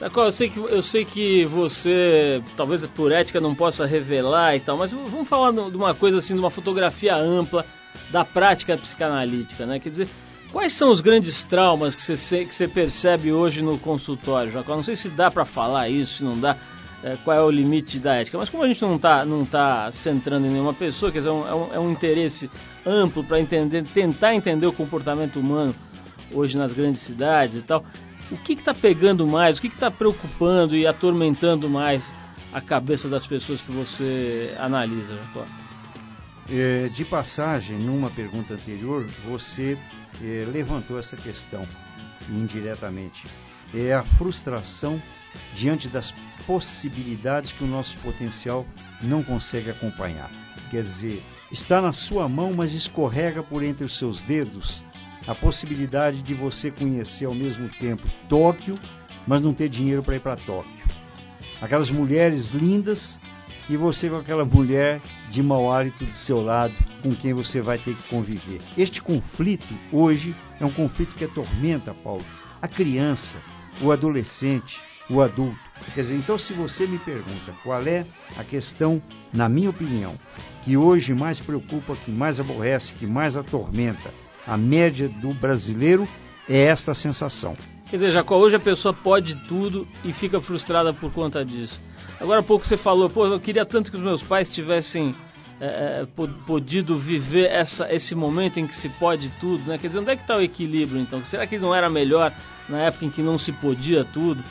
Jacó, 0.01 0.25
eu 0.25 0.33
sei 0.33 0.51
que 0.51 0.59
eu 0.59 0.83
sei 0.83 1.05
que 1.05 1.45
você, 1.47 2.43
talvez 2.57 2.85
por 2.89 3.13
ética 3.13 3.41
não 3.41 3.55
possa 3.55 3.87
revelar 3.87 4.57
e 4.57 4.61
tal, 4.61 4.77
mas 4.77 4.91
vamos 4.91 5.29
falar 5.29 5.53
de 5.53 5.77
uma 5.77 5.95
coisa 5.95 6.19
assim, 6.19 6.35
de 6.35 6.41
uma 6.41 6.51
fotografia 6.51 7.15
ampla 7.15 7.65
da 8.11 8.25
prática 8.25 8.77
psicanalítica, 8.77 9.65
né? 9.65 9.79
Quer 9.79 9.91
dizer, 9.91 10.09
Quais 10.53 10.77
são 10.77 10.91
os 10.91 11.01
grandes 11.01 11.43
traumas 11.45 11.95
que 11.97 12.03
você, 12.03 12.45
que 12.45 12.55
você 12.55 12.69
percebe 12.69 13.33
hoje 13.33 13.63
no 13.63 13.79
consultório, 13.79 14.53
Jacó? 14.53 14.77
Não 14.77 14.85
sei 14.85 14.97
se 14.97 15.09
dá 15.09 15.31
para 15.31 15.47
falar 15.47 15.89
isso, 15.89 16.19
se 16.19 16.23
não 16.23 16.39
dá, 16.39 16.59
é, 17.03 17.17
qual 17.25 17.35
é 17.35 17.43
o 17.43 17.51
limite 17.51 17.99
da 17.99 18.17
ética, 18.17 18.37
mas 18.37 18.51
como 18.51 18.63
a 18.63 18.69
gente 18.69 18.83
não 18.83 18.97
está 18.97 19.25
não 19.25 19.47
tá 19.47 19.91
centrando 19.93 20.47
em 20.47 20.51
nenhuma 20.51 20.75
pessoa, 20.75 21.11
quer 21.11 21.19
dizer, 21.19 21.31
é 21.31 21.33
um, 21.33 21.75
é 21.75 21.81
um 21.81 21.91
interesse 21.91 22.51
amplo 22.85 23.25
para 23.25 23.41
entender, 23.41 23.83
tentar 23.95 24.35
entender 24.35 24.67
o 24.67 24.73
comportamento 24.75 25.41
humano 25.41 25.75
hoje 26.31 26.55
nas 26.57 26.71
grandes 26.73 27.03
cidades 27.03 27.57
e 27.57 27.63
tal, 27.63 27.83
o 28.31 28.37
que 28.37 28.53
está 28.53 28.75
pegando 28.75 29.27
mais, 29.27 29.57
o 29.57 29.61
que 29.61 29.69
está 29.69 29.91
preocupando 29.91 30.77
e 30.77 30.87
atormentando 30.87 31.67
mais 31.67 32.05
a 32.53 32.61
cabeça 32.61 33.09
das 33.09 33.27
pessoas 33.27 33.59
que 33.63 33.73
você 33.73 34.55
analisa, 34.59 35.17
Jacó? 35.17 35.47
É, 36.49 36.89
de 36.89 37.05
passagem, 37.05 37.79
numa 37.79 38.11
pergunta 38.11 38.55
anterior, 38.55 39.07
você 39.29 39.79
é, 40.21 40.45
levantou 40.51 40.99
essa 40.99 41.17
questão 41.17 41.67
indiretamente. 42.29 43.27
É 43.73 43.95
a 43.95 44.03
frustração 44.19 45.01
diante 45.55 45.89
das 45.89 46.13
possibilidades 46.47 47.53
que 47.53 47.65
o 47.65 47.67
nosso 47.67 47.97
potencial 47.99 48.67
não 49.01 49.23
consegue 49.23 49.71
acompanhar. 49.71 50.31
Quer 50.71 50.83
dizer, 50.83 51.23
está 51.51 51.81
na 51.81 51.93
sua 51.93 52.29
mão, 52.29 52.53
mas 52.53 52.73
escorrega 52.73 53.43
por 53.43 53.63
entre 53.63 53.85
os 53.85 53.99
seus 53.99 54.21
dedos 54.23 54.83
a 55.27 55.35
possibilidade 55.35 56.21
de 56.23 56.35
você 56.35 56.71
conhecer 56.71 57.27
ao 57.27 57.35
mesmo 57.35 57.69
tempo 57.69 58.03
Tóquio, 58.29 58.79
mas 59.27 59.41
não 59.41 59.55
ter 59.55 59.69
dinheiro 59.69 60.03
para 60.03 60.17
ir 60.17 60.21
para 60.21 60.37
Tóquio. 60.37 60.83
Aquelas 61.61 61.91
mulheres 61.91 62.51
lindas 62.51 63.19
e 63.69 63.77
você 63.77 64.09
com 64.09 64.17
aquela 64.17 64.45
mulher 64.45 65.01
de 65.31 65.43
mau 65.43 65.73
hálito 65.73 66.05
do 66.05 66.17
seu 66.17 66.43
lado, 66.43 66.75
com 67.03 67.15
quem 67.15 67.33
você 67.33 67.61
vai 67.61 67.79
ter 67.79 67.95
que 67.95 68.09
conviver. 68.09 68.61
Este 68.77 69.01
conflito, 69.01 69.75
hoje, 69.93 70.35
é 70.61 70.65
um 70.65 70.73
conflito 70.73 71.15
que 71.15 71.25
atormenta, 71.25 71.95
Paulo, 71.95 72.25
a 72.61 72.69
criança, 72.69 73.39
o 73.81 73.91
adolescente, 73.91 74.79
o 75.09 75.21
adulto. 75.21 75.59
Quer 75.95 76.03
dizer, 76.03 76.17
então, 76.17 76.39
se 76.39 76.53
você 76.53 76.87
me 76.87 76.99
pergunta 76.99 77.53
qual 77.63 77.83
é 77.83 78.07
a 78.37 78.45
questão, 78.45 79.03
na 79.33 79.49
minha 79.49 79.71
opinião, 79.71 80.17
que 80.63 80.77
hoje 80.77 81.13
mais 81.13 81.41
preocupa, 81.41 81.97
que 81.97 82.11
mais 82.11 82.39
aborrece, 82.39 82.95
que 82.95 83.07
mais 83.07 83.37
atormenta 83.37 84.13
a 84.47 84.57
média 84.57 85.09
do 85.09 85.33
brasileiro, 85.35 86.07
é 86.57 86.67
esta 86.67 86.95
sensação. 86.95 87.57
Quer 87.89 87.97
dizer, 87.97 88.11
Jacó, 88.11 88.37
hoje 88.39 88.57
a 88.57 88.61
pessoa 88.61 88.95
pode 88.95 89.35
tudo 89.47 89.87
e 90.05 90.13
fica 90.13 90.41
frustrada 90.41 90.93
por 90.93 91.13
conta 91.13 91.45
disso. 91.45 91.79
Agora 92.21 92.41
há 92.41 92.43
pouco 92.43 92.67
você 92.67 92.77
falou, 92.77 93.11
pô, 93.11 93.27
eu 93.27 93.41
queria 93.41 93.67
tanto 93.67 93.91
que 93.91 93.97
os 93.97 94.03
meus 94.03 94.23
pais 94.23 94.51
tivessem 94.51 95.15
é, 95.61 96.07
podido 96.47 96.97
viver 96.99 97.51
essa, 97.51 97.93
esse 97.93 98.15
momento 98.15 98.59
em 98.59 98.67
que 98.67 98.75
se 98.75 98.89
pode 98.91 99.29
tudo, 99.41 99.69
né? 99.69 99.79
Quer 99.79 99.89
dizer, 99.89 99.99
onde 99.99 100.11
é 100.11 100.17
que 100.17 100.23
está 100.23 100.37
o 100.37 100.43
equilíbrio 100.43 101.01
então? 101.01 101.25
Será 101.25 101.47
que 101.47 101.59
não 101.59 101.75
era 101.75 101.89
melhor 101.89 102.33
na 102.69 102.79
época 102.79 103.05
em 103.05 103.11
que 103.11 103.23
não 103.23 103.39
se 103.39 103.53
podia 103.53 104.05
tudo 104.05 104.43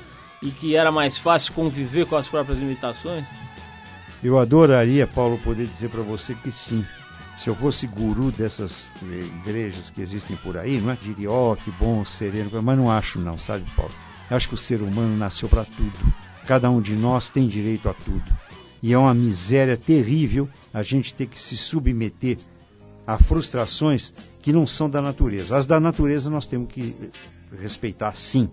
e 0.42 0.52
que 0.52 0.76
era 0.76 0.92
mais 0.92 1.18
fácil 1.20 1.54
conviver 1.54 2.06
com 2.06 2.16
as 2.16 2.28
próprias 2.28 2.58
limitações? 2.58 3.26
Eu 4.24 4.40
adoraria, 4.40 5.08
Paulo, 5.08 5.38
poder 5.40 5.68
dizer 5.68 5.90
para 5.90 6.02
você 6.02 6.34
que 6.36 6.52
sim. 6.52 6.86
Se 7.44 7.50
eu 7.50 7.56
fosse 7.56 7.88
guru 7.88 8.32
dessas 8.32 8.92
igrejas 9.02 9.90
que 9.90 10.00
existem 10.00 10.38
por 10.38 10.58
aí, 10.58 10.80
não 10.80 10.92
é? 10.92 10.96
Diria, 10.96 11.32
ó, 11.32 11.54
oh, 11.54 11.56
que 11.56 11.72
bom, 11.72 12.06
sereno, 12.06 12.62
mas 12.62 12.78
não 12.78 12.92
acho 12.92 13.20
não, 13.20 13.36
sabe, 13.36 13.66
Paulo? 13.76 13.94
Eu 14.30 14.38
acho 14.38 14.48
que 14.48 14.54
o 14.54 14.58
ser 14.58 14.82
humano 14.82 15.18
nasceu 15.18 15.50
para 15.50 15.66
tudo. 15.66 16.14
Cada 16.46 16.70
um 16.70 16.80
de 16.80 16.96
nós 16.96 17.32
tem 17.32 17.48
direito 17.48 17.90
a 17.90 17.96
tudo. 17.96 18.24
E 18.82 18.94
é 18.94 18.98
uma 18.98 19.14
miséria 19.14 19.76
terrível 19.76 20.48
a 20.72 20.84
gente 20.84 21.16
ter 21.16 21.26
que 21.26 21.40
se 21.40 21.58
submeter 21.58 22.38
a 23.08 23.18
frustrações 23.18 24.14
que 24.42 24.54
não 24.54 24.68
são 24.68 24.88
da 24.88 25.02
natureza. 25.02 25.58
As 25.58 25.66
da 25.66 25.80
natureza 25.80 26.30
nós 26.30 26.46
temos 26.48 26.72
que 26.72 26.96
respeitar 27.60 28.14
sim. 28.14 28.52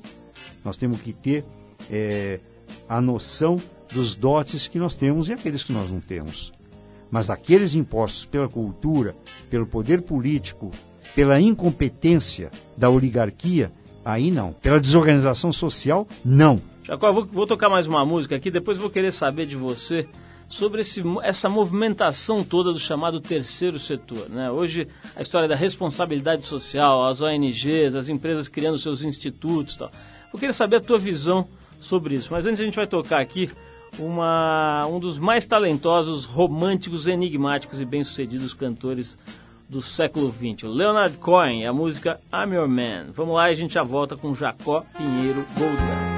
Nós 0.65 0.79
temos 0.79 1.01
que 1.03 1.13
ter 1.13 1.45
é, 1.91 2.41
a 2.89 3.03
noção 3.03 3.61
dos 3.93 4.17
dotes 4.17 4.67
que 4.67 4.79
nós 4.79 4.97
temos 4.97 5.29
e 5.29 5.33
aqueles 5.35 5.63
que 5.63 5.73
nós 5.73 5.91
não 5.91 6.01
temos. 6.01 6.57
Mas 7.11 7.31
aqueles 7.31 7.75
impostos 7.75 8.25
pela 8.27 8.49
cultura, 8.49 9.15
pelo 9.51 9.67
poder 9.67 10.03
político, 10.03 10.71
pela 11.15 11.41
incompetência 11.41 12.51
da 12.77 12.91
oligarquia, 12.91 13.73
aí 14.05 14.31
não. 14.31 14.53
Pela 14.53 14.81
desorganização 14.81 15.53
social, 15.53 16.07
não. 16.25 16.61
Jacó, 16.85 17.13
vou, 17.13 17.27
vou 17.27 17.47
tocar 17.47 17.69
mais 17.69 17.87
uma 17.87 18.05
música 18.05 18.37
aqui, 18.37 18.51
depois 18.51 18.79
vou 18.79 18.91
querer 18.91 19.13
saber 19.13 19.47
de 19.47 19.57
você 19.57 20.07
sobre 20.49 20.81
esse, 20.81 21.03
essa 21.23 21.49
movimentação 21.49 22.43
toda 22.43 22.73
do 22.73 22.79
chamado 22.79 23.21
terceiro 23.21 23.79
setor. 23.79 24.29
Né? 24.31 24.51
Hoje, 24.51 24.89
a 25.15 25.21
história 25.21 25.47
da 25.47 25.55
responsabilidade 25.55 26.47
social, 26.47 27.07
as 27.07 27.21
ONGs, 27.21 27.95
as 27.95 28.09
empresas 28.09 28.49
criando 28.49 28.79
seus 28.79 29.03
institutos 29.03 29.77
tal. 29.77 29.91
Eu 30.33 30.39
queria 30.39 30.55
saber 30.55 30.77
a 30.77 30.81
tua 30.81 30.99
visão 30.99 31.47
sobre 31.81 32.15
isso. 32.15 32.29
Mas 32.31 32.47
antes 32.47 32.61
a 32.61 32.65
gente 32.65 32.77
vai 32.77 32.87
tocar 32.87 33.21
aqui 33.21 33.51
uma, 33.99 34.87
um 34.87 34.99
dos 34.99 35.19
mais 35.19 35.47
talentosos, 35.47 36.27
românticos, 36.27 37.07
enigmáticos 37.07 37.81
e 37.81 37.85
bem-sucedidos 37.85 38.55
cantores 38.55 39.19
do 39.69 39.83
século 39.83 40.33
XX, 40.33 40.63
Leonard 40.63 41.19
Cohen, 41.19 41.67
a 41.67 41.73
música 41.73 42.19
I'm 42.33 42.55
Your 42.55 42.69
Man. 42.69 43.13
Vamos 43.15 43.35
lá 43.35 43.51
e 43.51 43.53
a 43.53 43.57
gente 43.57 43.75
já 43.75 43.83
volta 43.83 44.17
com 44.17 44.35
Jacó 44.35 44.85
Pinheiro 44.97 45.45
Goldberg. 45.57 46.18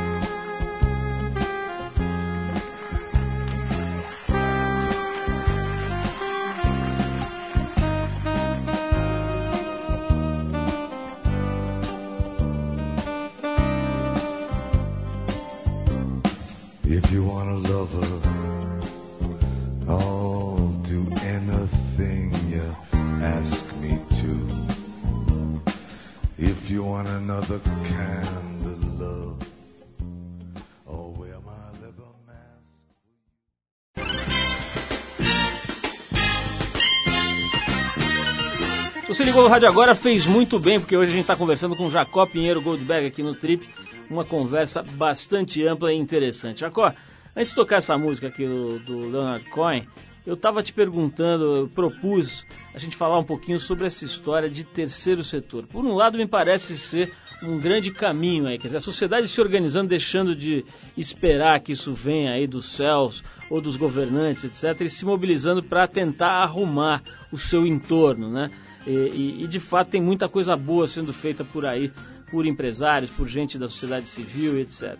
Você 39.10 39.24
ligou 39.24 39.42
no 39.42 39.48
rádio 39.48 39.66
agora, 39.66 39.96
fez 39.96 40.24
muito 40.24 40.56
bem, 40.60 40.78
porque 40.78 40.96
hoje 40.96 41.10
a 41.10 41.12
gente 41.12 41.22
está 41.22 41.34
conversando 41.34 41.74
com 41.74 41.90
Jacó 41.90 42.26
Pinheiro 42.26 42.62
Goldberg 42.62 43.08
aqui 43.08 43.24
no 43.24 43.34
Trip. 43.34 43.68
Uma 44.08 44.24
conversa 44.24 44.84
bastante 44.84 45.66
ampla 45.66 45.92
e 45.92 45.96
interessante. 45.96 46.60
Jacó, 46.60 46.94
antes 47.34 47.48
de 47.48 47.56
tocar 47.56 47.78
essa 47.78 47.98
música 47.98 48.28
aqui 48.28 48.46
do, 48.46 48.78
do 48.78 49.10
Leonard 49.10 49.44
Cohen, 49.50 49.84
eu 50.24 50.34
estava 50.34 50.62
te 50.62 50.72
perguntando, 50.72 51.56
eu 51.56 51.68
propus 51.68 52.46
a 52.72 52.78
gente 52.78 52.96
falar 52.96 53.18
um 53.18 53.24
pouquinho 53.24 53.58
sobre 53.58 53.88
essa 53.88 54.04
história 54.04 54.48
de 54.48 54.62
terceiro 54.62 55.24
setor. 55.24 55.66
Por 55.66 55.84
um 55.84 55.92
lado, 55.92 56.16
me 56.16 56.28
parece 56.28 56.78
ser 56.88 57.12
um 57.42 57.58
grande 57.58 57.90
caminho 57.90 58.46
aí, 58.46 58.58
quer 58.58 58.68
dizer, 58.68 58.76
a 58.76 58.80
sociedade 58.80 59.26
se 59.26 59.40
organizando, 59.40 59.88
deixando 59.88 60.36
de 60.36 60.64
esperar 60.96 61.58
que 61.58 61.72
isso 61.72 61.92
venha 61.94 62.34
aí 62.34 62.46
dos 62.46 62.76
céus 62.76 63.24
ou 63.50 63.60
dos 63.60 63.74
governantes, 63.74 64.44
etc., 64.44 64.82
e 64.82 64.90
se 64.90 65.04
mobilizando 65.04 65.64
para 65.64 65.88
tentar 65.88 66.44
arrumar 66.44 67.02
o 67.32 67.38
seu 67.38 67.66
entorno, 67.66 68.30
né? 68.30 68.48
E, 68.86 68.90
e, 68.90 69.44
e, 69.44 69.46
de 69.46 69.60
fato 69.60 69.90
tem 69.90 70.00
muita 70.00 70.28
coisa 70.28 70.56
boa 70.56 70.86
sendo 70.86 71.12
feita 71.12 71.44
por 71.44 71.66
aí, 71.66 71.92
por 72.30 72.46
empresários, 72.46 73.10
por 73.10 73.28
gente 73.28 73.58
da 73.58 73.68
sociedade 73.68 74.08
civil, 74.08 74.58
etc. 74.58 74.98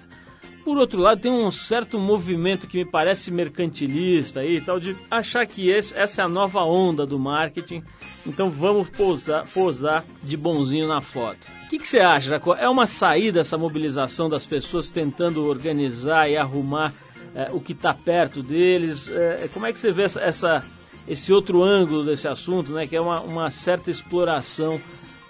Por 0.65 0.77
outro 0.77 1.01
lado, 1.01 1.21
tem 1.21 1.33
um 1.33 1.51
certo 1.51 1.99
movimento 1.99 2.67
que 2.67 2.79
me 2.79 2.91
parece 2.91 3.31
mercantilista 3.31 4.45
e 4.45 4.61
tal, 4.61 4.79
de 4.79 4.95
achar 5.11 5.47
que 5.47 5.71
esse, 5.71 5.97
essa 5.97 6.21
é 6.21 6.25
a 6.25 6.29
nova 6.29 6.61
onda 6.61 7.07
do 7.07 7.19
marketing, 7.19 7.83
então 8.27 8.51
vamos 8.51 8.91
posar, 8.91 9.47
posar 9.55 10.05
de 10.23 10.37
bonzinho 10.37 10.87
na 10.87 11.01
foto. 11.01 11.49
O 11.65 11.69
que, 11.71 11.79
que 11.79 11.89
você 11.89 12.01
acha, 12.01 12.29
Jacó? 12.29 12.55
É 12.55 12.69
uma 12.69 12.87
saída 12.87 13.41
essa 13.41 13.57
mobilização 13.57 14.29
das 14.29 14.45
pessoas 14.45 14.91
tentando 14.91 15.47
organizar 15.47 16.29
e 16.29 16.37
arrumar 16.37 16.93
é, 17.35 17.51
o 17.53 17.61
que 17.61 17.73
está 17.73 17.95
perto 17.95 18.43
deles? 18.43 19.09
É, 19.09 19.49
como 19.53 19.65
é 19.65 19.73
que 19.73 19.79
você 19.79 19.93
vê 19.93 20.03
essa, 20.03 20.21
essa 20.21 20.65
esse 21.11 21.33
outro 21.33 21.65
ângulo 21.65 22.05
desse 22.05 22.29
assunto, 22.29 22.73
né, 22.73 22.87
que 22.87 22.95
é 22.95 23.01
uma, 23.01 23.21
uma 23.21 23.51
certa 23.51 23.91
exploração 23.91 24.81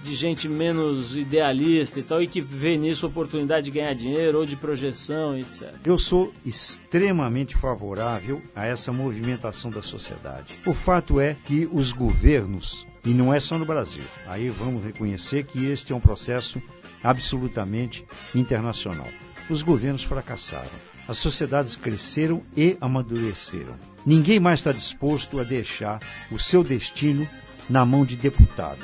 de 0.03 0.15
gente 0.15 0.47
menos 0.47 1.17
idealista 1.17 1.99
e 1.99 2.03
tal, 2.03 2.23
e 2.23 2.27
que 2.27 2.41
vê 2.41 2.77
nisso 2.77 3.07
oportunidade 3.07 3.67
de 3.67 3.71
ganhar 3.71 3.95
dinheiro 3.95 4.39
ou 4.39 4.47
de 4.47 4.57
projeção, 4.57 5.37
etc. 5.37 5.75
Eu 5.85 5.99
sou 5.99 6.33
extremamente 6.45 7.57
favorável 7.57 8.43
a 8.55 8.67
essa 8.67 8.93
movimentação 8.93 9.71
da 9.71 9.83
sociedade. 9.83 10.55
O 10.67 10.75
fato 10.75 11.19
é 11.19 11.35
que 11.47 11.67
os 11.73 11.93
governos, 11.93 12.87
e 13.05 13.11
não 13.11 13.33
é 13.33 13.41
só 13.41 13.59
no 13.59 13.65
Brasil, 13.65 14.05
aí 14.27 14.51
vamos 14.51 14.85
reconhecer 14.85 15.45
que 15.45 15.67
este 15.67 15.93
é 15.93 15.97
um 15.97 16.01
processo 16.01 16.61
absolutamente 17.03 18.05
internacional. 18.35 19.09
Os 19.49 19.63
governos 19.63 20.05
fracassaram. 20.05 20.91
As 21.09 21.19
sociedades 21.19 21.75
cresceram 21.77 22.43
e 22.57 22.77
amadureceram. 22.81 23.90
Ninguém 24.05 24.41
mais 24.41 24.61
está 24.61 24.73
disposto 24.73 25.39
a 25.39 25.45
deixar 25.45 26.01
o 26.31 26.39
seu 26.39 26.65
destino 26.65 27.29
na 27.69 27.85
mão 27.85 28.05
de 28.05 28.17
deputado. 28.17 28.81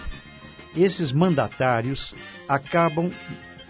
Esses 0.76 1.10
mandatários 1.10 2.14
acabam 2.48 3.10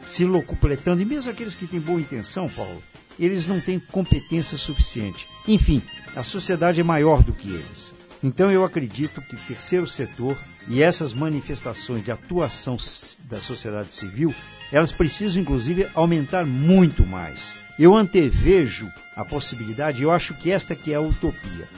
se 0.04 0.24
locupletando, 0.24 1.02
e 1.02 1.04
mesmo 1.04 1.30
aqueles 1.30 1.54
que 1.54 1.66
têm 1.66 1.80
boa 1.80 2.00
intenção, 2.00 2.48
Paulo, 2.48 2.82
eles 3.18 3.46
não 3.46 3.60
têm 3.60 3.78
competência 3.78 4.58
suficiente. 4.58 5.26
Enfim, 5.46 5.82
a 6.14 6.22
sociedade 6.22 6.80
é 6.80 6.84
maior 6.84 7.22
do 7.22 7.32
que 7.32 7.48
eles. 7.48 7.94
Então 8.22 8.50
eu 8.50 8.64
acredito 8.64 9.20
que 9.22 9.36
o 9.36 9.46
terceiro 9.46 9.86
setor 9.86 10.38
e 10.68 10.82
essas 10.82 11.14
manifestações 11.14 12.04
de 12.04 12.10
atuação 12.10 12.76
da 13.24 13.40
sociedade 13.40 13.92
civil, 13.92 14.34
elas 14.72 14.92
precisam 14.92 15.42
inclusive 15.42 15.88
aumentar 15.94 16.44
muito 16.44 17.06
mais. 17.06 17.54
Eu 17.78 17.94
antevejo 17.94 18.90
a 19.14 19.24
possibilidade, 19.24 20.02
eu 20.02 20.10
acho 20.10 20.34
que 20.34 20.50
esta 20.50 20.74
que 20.74 20.92
é 20.92 20.96
a 20.96 21.00
utopia. 21.00 21.68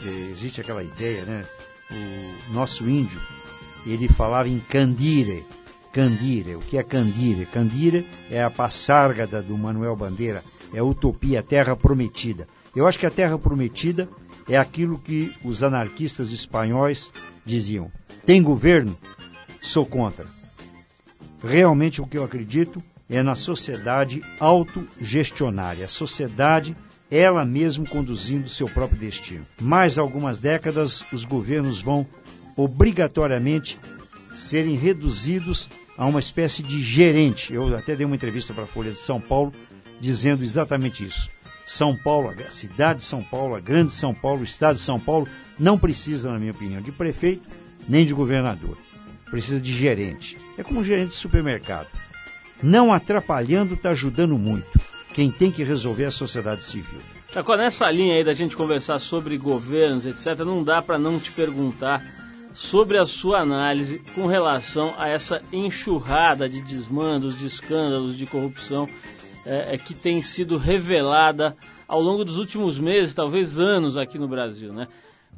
É, 0.00 0.08
existe 0.30 0.60
aquela 0.60 0.82
ideia, 0.82 1.24
né? 1.24 1.46
O 1.90 2.52
nosso 2.52 2.88
índio, 2.88 3.20
ele 3.86 4.08
falava 4.08 4.48
em 4.48 4.58
candire. 4.58 5.44
Candire, 5.92 6.56
o 6.56 6.60
que 6.60 6.76
é 6.76 6.82
candire? 6.82 7.46
Candire 7.46 8.06
é 8.30 8.42
a 8.42 8.50
passárgada 8.50 9.40
do 9.40 9.56
Manuel 9.56 9.96
Bandeira, 9.96 10.42
é 10.72 10.78
a 10.78 10.84
utopia, 10.84 11.40
a 11.40 11.42
terra 11.42 11.74
prometida. 11.74 12.46
Eu 12.76 12.86
acho 12.86 12.98
que 12.98 13.06
a 13.06 13.10
terra 13.10 13.38
prometida 13.38 14.08
é 14.48 14.56
aquilo 14.56 14.98
que 14.98 15.32
os 15.42 15.62
anarquistas 15.62 16.30
espanhóis 16.30 17.12
diziam: 17.44 17.90
tem 18.26 18.42
governo? 18.42 18.96
Sou 19.62 19.86
contra. 19.86 20.26
Realmente 21.42 22.00
o 22.00 22.06
que 22.06 22.18
eu 22.18 22.24
acredito 22.24 22.82
é 23.08 23.22
na 23.22 23.34
sociedade 23.34 24.22
autogestionária, 24.38 25.86
a 25.86 25.88
sociedade 25.88 26.76
ela 27.10 27.44
mesma 27.44 27.86
conduzindo 27.86 28.48
seu 28.50 28.68
próprio 28.68 29.00
destino. 29.00 29.46
Mais 29.60 29.98
algumas 29.98 30.38
décadas, 30.38 31.02
os 31.12 31.24
governos 31.24 31.80
vão 31.80 32.06
obrigatoriamente 32.54 33.78
serem 34.50 34.76
reduzidos 34.76 35.68
a 35.96 36.06
uma 36.06 36.20
espécie 36.20 36.62
de 36.62 36.82
gerente. 36.82 37.52
Eu 37.52 37.74
até 37.76 37.96
dei 37.96 38.04
uma 38.04 38.16
entrevista 38.16 38.52
para 38.52 38.64
a 38.64 38.68
Folha 38.68 38.92
de 38.92 39.00
São 39.00 39.20
Paulo 39.20 39.52
dizendo 40.00 40.44
exatamente 40.44 41.04
isso. 41.04 41.30
São 41.66 41.96
Paulo, 41.96 42.30
a 42.30 42.50
cidade 42.50 43.00
de 43.00 43.06
São 43.06 43.22
Paulo, 43.22 43.54
a 43.54 43.60
grande 43.60 43.92
São 43.94 44.14
Paulo, 44.14 44.40
o 44.40 44.44
estado 44.44 44.76
de 44.76 44.82
São 44.82 44.98
Paulo, 44.98 45.28
não 45.58 45.78
precisa, 45.78 46.30
na 46.30 46.38
minha 46.38 46.52
opinião, 46.52 46.80
de 46.80 46.92
prefeito 46.92 47.46
nem 47.88 48.06
de 48.06 48.14
governador. 48.14 48.78
Precisa 49.30 49.60
de 49.60 49.76
gerente. 49.76 50.38
É 50.56 50.62
como 50.62 50.80
um 50.80 50.84
gerente 50.84 51.10
de 51.10 51.16
supermercado. 51.16 51.88
Não 52.62 52.92
atrapalhando 52.92 53.74
está 53.74 53.90
ajudando 53.90 54.36
muito. 54.36 54.80
Quem 55.14 55.30
tem 55.30 55.50
que 55.50 55.62
resolver 55.62 56.04
é 56.04 56.06
a 56.06 56.12
sociedade 56.12 56.64
civil. 56.64 57.00
Jacó, 57.32 57.56
nessa 57.56 57.90
linha 57.90 58.14
aí 58.14 58.24
da 58.24 58.34
gente 58.34 58.56
conversar 58.56 58.98
sobre 58.98 59.36
governos, 59.36 60.06
etc., 60.06 60.38
não 60.44 60.62
dá 60.62 60.80
para 60.80 60.98
não 60.98 61.20
te 61.20 61.30
perguntar 61.32 62.02
sobre 62.54 62.98
a 62.98 63.06
sua 63.06 63.40
análise 63.40 64.00
com 64.14 64.26
relação 64.26 64.94
a 64.96 65.08
essa 65.08 65.40
enxurrada 65.52 66.48
de 66.48 66.60
desmandos, 66.62 67.38
de 67.38 67.46
escândalos, 67.46 68.16
de 68.16 68.26
corrupção 68.26 68.88
é, 69.46 69.74
é, 69.74 69.78
que 69.78 69.94
tem 69.94 70.22
sido 70.22 70.56
revelada 70.56 71.56
ao 71.86 72.00
longo 72.02 72.24
dos 72.24 72.38
últimos 72.38 72.78
meses, 72.78 73.14
talvez 73.14 73.58
anos 73.58 73.96
aqui 73.96 74.18
no 74.18 74.28
Brasil, 74.28 74.72
né? 74.72 74.88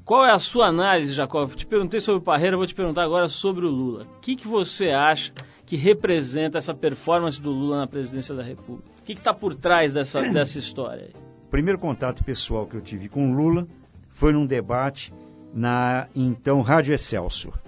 Qual 0.05 0.27
é 0.27 0.33
a 0.33 0.39
sua 0.39 0.67
análise, 0.67 1.13
Jacob? 1.13 1.55
Te 1.55 1.67
perguntei 1.67 2.01
sobre 2.01 2.21
o 2.21 2.25
Parreira, 2.25 2.57
vou 2.57 2.67
te 2.67 2.75
perguntar 2.75 3.05
agora 3.05 3.29
sobre 3.29 3.65
o 3.65 3.69
Lula. 3.69 4.05
O 4.17 4.21
que, 4.21 4.37
que 4.37 4.49
você 4.49 4.89
acha 4.89 5.33
que 5.67 5.77
representa 5.77 6.59
essa 6.59 6.75
performance 6.75 7.41
do 7.41 7.51
Lula 7.51 7.79
na 7.79 7.87
presidência 7.87 8.35
da 8.35 8.43
República? 8.43 8.89
O 9.01 9.05
que 9.05 9.13
está 9.13 9.33
por 9.33 9.55
trás 9.55 9.93
dessa, 9.93 10.21
dessa 10.33 10.59
história? 10.59 11.11
O 11.47 11.51
primeiro 11.51 11.79
contato 11.79 12.25
pessoal 12.25 12.67
que 12.67 12.77
eu 12.77 12.81
tive 12.81 13.09
com 13.09 13.31
o 13.31 13.35
Lula 13.35 13.67
foi 14.15 14.33
num 14.33 14.47
debate 14.47 15.13
na 15.55 16.09
então 16.15 16.61
Rádio 16.61 16.95
Excelsior. 16.95 17.59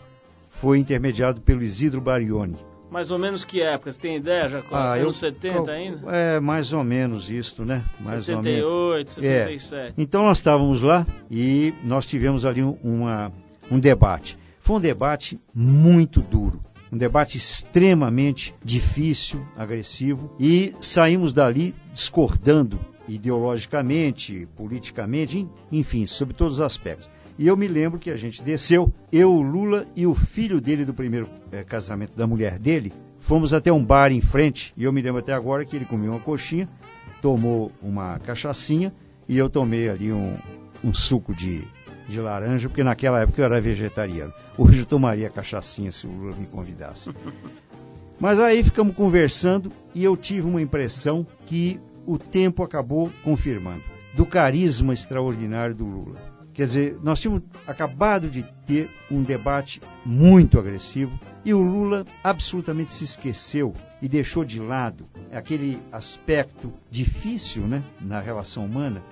Foi 0.61 0.79
intermediado 0.79 1.41
pelo 1.41 1.63
Isidro 1.63 2.01
Barioni. 2.01 2.72
Mais 2.93 3.11
ou 3.11 3.19
menos 3.19 3.43
que 3.43 3.63
época? 3.63 3.91
Você 3.91 3.99
tem 3.99 4.17
ideia, 4.17 4.51
Jacó? 4.51 4.77
Ah, 4.77 4.97
Anos 4.97 5.23
eu, 5.23 5.31
70 5.31 5.71
ainda? 5.73 6.15
É, 6.15 6.39
mais 6.39 6.75
ou 6.75 6.85
menos 6.85 7.31
isto, 7.31 7.65
né? 7.65 7.83
Mais 7.99 8.27
78, 8.27 8.67
ou 8.67 8.93
menos. 8.93 9.15
77. 9.15 9.75
É. 9.75 9.93
Então 9.97 10.25
nós 10.25 10.37
estávamos 10.37 10.83
lá 10.83 11.07
e 11.31 11.73
nós 11.83 12.05
tivemos 12.05 12.45
ali 12.45 12.63
uma, 12.63 13.33
um 13.71 13.81
debate. 13.81 14.37
Foi 14.61 14.77
um 14.77 14.81
debate 14.81 15.41
muito 15.55 16.21
duro. 16.21 16.61
Um 16.93 16.99
debate 16.99 17.39
extremamente 17.39 18.55
difícil, 18.63 19.43
agressivo, 19.57 20.31
e 20.39 20.75
saímos 20.83 21.33
dali 21.33 21.75
discordando 21.95 22.79
ideologicamente, 23.09 24.47
politicamente, 24.55 25.49
enfim, 25.73 26.07
sobre 26.07 26.35
todos 26.35 26.57
os 26.57 26.61
aspectos. 26.61 27.09
E 27.39 27.47
eu 27.47 27.57
me 27.57 27.67
lembro 27.67 27.99
que 27.99 28.11
a 28.11 28.17
gente 28.17 28.43
desceu, 28.43 28.93
eu, 29.11 29.33
o 29.33 29.43
Lula 29.43 29.87
e 29.97 30.07
o 30.07 30.15
filho 30.15 30.61
dele 30.61 30.85
do 30.85 30.93
primeiro 30.93 31.29
é, 31.51 31.65
casamento 31.65 32.15
da 32.15 32.27
mulher 32.27 32.59
dele, 32.59 32.93
fomos 33.21 33.55
até 33.55 33.73
um 33.73 33.85
bar 33.85 34.13
em 34.13 34.21
frente, 34.21 34.73
e 34.77 34.85
eu 34.85 34.93
me 34.93 35.01
lembro 35.01 35.21
até 35.21 35.33
agora 35.33 35.65
que 35.65 35.75
ele 35.75 35.85
comeu 35.85 36.13
uma 36.13 36.21
coxinha, 36.21 36.69
tomou 37.21 37.73
uma 37.83 38.19
cachaçinha, 38.19 38.93
e 39.29 39.39
eu 39.39 39.49
tomei 39.49 39.89
ali 39.89 40.13
um, 40.13 40.37
um 40.85 40.95
suco 40.95 41.35
de, 41.35 41.65
de 42.09 42.21
laranja, 42.21 42.69
porque 42.69 42.85
naquela 42.85 43.23
época 43.23 43.41
eu 43.41 43.47
era 43.47 43.61
vegetariano. 43.61 44.33
Hoje 44.59 44.81
eu 44.81 44.87
tomaria 44.87 45.31
cachaçinha 45.31 45.91
se 45.91 46.07
o 46.07 46.11
Lula 46.11 46.37
me 46.37 46.47
convidasse. 46.47 47.11
Mas 48.21 48.39
aí 48.39 48.63
ficamos 48.63 48.95
conversando 48.95 49.73
e 49.95 50.05
eu 50.05 50.17
tive 50.17 50.47
uma 50.47 50.63
impressão 50.63 51.27
que 51.47 51.81
o 52.07 52.19
tempo 52.19 52.63
acabou 52.63 53.11
confirmando 53.25 53.83
do 54.15 54.27
carisma 54.27 54.93
extraordinário 54.93 55.75
do 55.75 55.85
Lula. 55.85 56.32
Quer 56.55 56.67
dizer, 56.67 56.99
nós 57.03 57.19
tínhamos 57.19 57.43
acabado 57.67 58.29
de 58.29 58.43
ter 58.67 58.91
um 59.11 59.23
debate 59.23 59.81
muito 60.05 60.59
agressivo 60.59 61.19
e 61.45 61.55
o 61.55 61.63
Lula 61.63 62.05
absolutamente 62.23 62.93
se 62.93 63.05
esqueceu 63.05 63.73
e 64.03 64.09
deixou 64.09 64.45
de 64.45 64.61
lado 64.61 65.07
aquele 65.33 65.81
aspecto 65.91 66.73
difícil 66.91 67.63
né, 67.63 67.83
na 68.01 68.21
relação 68.21 68.67
humana 68.67 69.03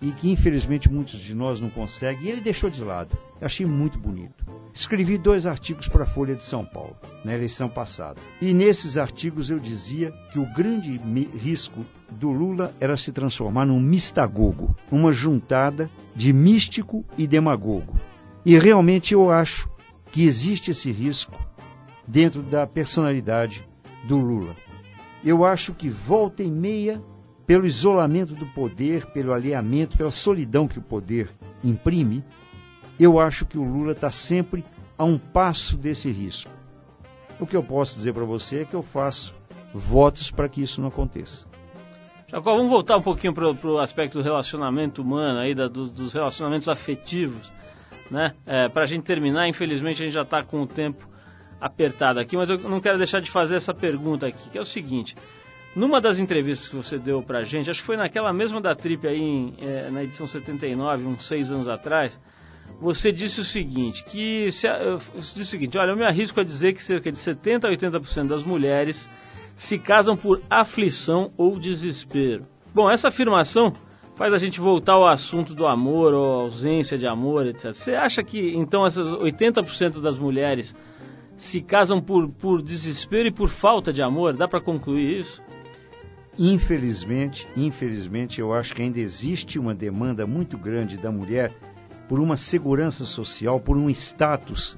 e 0.00 0.12
que 0.12 0.30
infelizmente 0.30 0.90
muitos 0.90 1.18
de 1.20 1.34
nós 1.34 1.60
não 1.60 1.70
conseguem, 1.70 2.26
e 2.26 2.30
ele 2.30 2.40
deixou 2.40 2.70
de 2.70 2.82
lado. 2.82 3.16
Achei 3.40 3.66
muito 3.66 3.98
bonito. 3.98 4.44
Escrevi 4.74 5.18
dois 5.18 5.46
artigos 5.46 5.88
para 5.88 6.04
a 6.04 6.06
Folha 6.06 6.34
de 6.34 6.44
São 6.44 6.64
Paulo, 6.64 6.96
na 7.24 7.34
eleição 7.34 7.68
passada. 7.68 8.20
E 8.40 8.52
nesses 8.52 8.96
artigos 8.96 9.50
eu 9.50 9.58
dizia 9.58 10.12
que 10.32 10.38
o 10.38 10.52
grande 10.54 10.98
risco 11.36 11.84
do 12.10 12.30
Lula 12.30 12.74
era 12.80 12.96
se 12.96 13.12
transformar 13.12 13.66
num 13.66 13.80
mistagogo, 13.80 14.74
uma 14.90 15.12
juntada 15.12 15.90
de 16.14 16.32
místico 16.32 17.04
e 17.16 17.26
demagogo. 17.26 17.94
E 18.44 18.58
realmente 18.58 19.12
eu 19.12 19.30
acho 19.30 19.68
que 20.12 20.24
existe 20.24 20.70
esse 20.70 20.90
risco 20.90 21.36
dentro 22.06 22.42
da 22.42 22.66
personalidade 22.66 23.66
do 24.06 24.16
Lula. 24.18 24.54
Eu 25.24 25.44
acho 25.44 25.74
que 25.74 25.88
volta 25.88 26.42
e 26.42 26.50
meia 26.50 27.02
pelo 27.46 27.66
isolamento 27.66 28.34
do 28.34 28.46
poder, 28.46 29.06
pelo 29.06 29.32
alheamento, 29.32 29.96
pela 29.96 30.10
solidão 30.10 30.66
que 30.66 30.78
o 30.78 30.82
poder 30.82 31.30
imprime, 31.62 32.24
eu 33.04 33.18
acho 33.20 33.46
que 33.46 33.58
o 33.58 33.64
Lula 33.64 33.92
está 33.92 34.10
sempre 34.10 34.64
a 34.96 35.04
um 35.04 35.18
passo 35.18 35.76
desse 35.76 36.10
risco. 36.10 36.50
O 37.38 37.46
que 37.46 37.56
eu 37.56 37.62
posso 37.62 37.94
dizer 37.96 38.14
para 38.14 38.24
você 38.24 38.60
é 38.60 38.64
que 38.64 38.74
eu 38.74 38.82
faço 38.82 39.34
votos 39.74 40.30
para 40.30 40.48
que 40.48 40.62
isso 40.62 40.80
não 40.80 40.88
aconteça. 40.88 41.46
Jacó, 42.28 42.56
vamos 42.56 42.70
voltar 42.70 42.96
um 42.96 43.02
pouquinho 43.02 43.32
para 43.32 43.48
o 43.48 43.78
aspecto 43.78 44.18
do 44.18 44.24
relacionamento 44.24 45.00
humano, 45.00 45.38
aí, 45.38 45.54
da, 45.54 45.68
dos, 45.68 45.90
dos, 45.92 46.12
relacionamentos 46.12 46.68
afetivos. 46.68 47.52
Né? 48.10 48.34
É, 48.44 48.68
para 48.68 48.82
a 48.82 48.86
gente 48.86 49.04
terminar, 49.04 49.48
infelizmente 49.48 50.02
a 50.02 50.04
gente 50.04 50.14
já 50.14 50.22
está 50.22 50.42
com 50.42 50.62
o 50.62 50.66
tempo 50.66 51.06
apertado 51.60 52.18
aqui, 52.18 52.36
mas 52.36 52.50
eu 52.50 52.58
não 52.58 52.80
quero 52.80 52.98
deixar 52.98 53.20
de 53.20 53.30
fazer 53.30 53.56
essa 53.56 53.72
pergunta 53.72 54.26
aqui, 54.26 54.50
que 54.50 54.58
é 54.58 54.60
o 54.60 54.64
seguinte: 54.64 55.14
numa 55.74 56.00
das 56.00 56.18
entrevistas 56.18 56.68
que 56.68 56.76
você 56.76 56.98
deu 56.98 57.22
pra 57.22 57.44
gente, 57.44 57.70
acho 57.70 57.80
que 57.80 57.86
foi 57.86 57.96
naquela 57.96 58.32
mesma 58.32 58.60
da 58.60 58.74
Trip 58.74 59.06
aí, 59.06 59.20
em, 59.20 59.54
é, 59.60 59.90
na 59.90 60.02
edição 60.02 60.26
79, 60.26 61.06
uns 61.06 61.26
seis 61.26 61.50
anos 61.50 61.68
atrás, 61.68 62.18
você 62.80 63.10
disse 63.10 63.40
o 63.40 63.44
seguinte, 63.44 64.04
que 64.04 64.50
se, 64.52 64.68
disse 65.24 65.42
o 65.42 65.46
seguinte, 65.46 65.78
olha, 65.78 65.90
eu 65.90 65.96
me 65.96 66.04
arrisco 66.04 66.40
a 66.40 66.44
dizer 66.44 66.74
que 66.74 66.82
cerca 66.82 67.10
de 67.10 67.18
70 67.18 67.66
a 67.66 67.70
80% 67.70 68.28
das 68.28 68.44
mulheres 68.44 69.08
se 69.56 69.78
casam 69.78 70.16
por 70.16 70.42
aflição 70.50 71.32
ou 71.36 71.58
desespero. 71.58 72.46
Bom, 72.74 72.90
essa 72.90 73.08
afirmação 73.08 73.72
faz 74.16 74.32
a 74.32 74.38
gente 74.38 74.60
voltar 74.60 74.94
ao 74.94 75.06
assunto 75.06 75.54
do 75.54 75.66
amor 75.66 76.12
ou 76.12 76.40
ausência 76.42 76.98
de 76.98 77.06
amor, 77.06 77.46
etc. 77.46 77.72
Você 77.72 77.94
acha 77.94 78.22
que 78.22 78.54
então 78.54 78.84
essas 78.84 79.08
80% 79.08 80.00
das 80.00 80.18
mulheres 80.18 80.74
se 81.36 81.60
casam 81.60 82.00
por, 82.00 82.28
por 82.28 82.62
desespero 82.62 83.28
e 83.28 83.32
por 83.32 83.48
falta 83.48 83.92
de 83.92 84.02
amor? 84.02 84.34
Dá 84.34 84.46
para 84.48 84.60
concluir 84.60 85.20
isso? 85.20 85.42
Infelizmente, 86.38 87.46
infelizmente, 87.56 88.40
eu 88.40 88.52
acho 88.52 88.74
que 88.74 88.82
ainda 88.82 88.98
existe 88.98 89.58
uma 89.58 89.74
demanda 89.74 90.26
muito 90.26 90.58
grande 90.58 90.98
da 90.98 91.10
mulher 91.10 91.50
por 92.08 92.20
uma 92.20 92.36
segurança 92.36 93.04
social, 93.04 93.60
por 93.60 93.76
um 93.76 93.90
status 93.90 94.76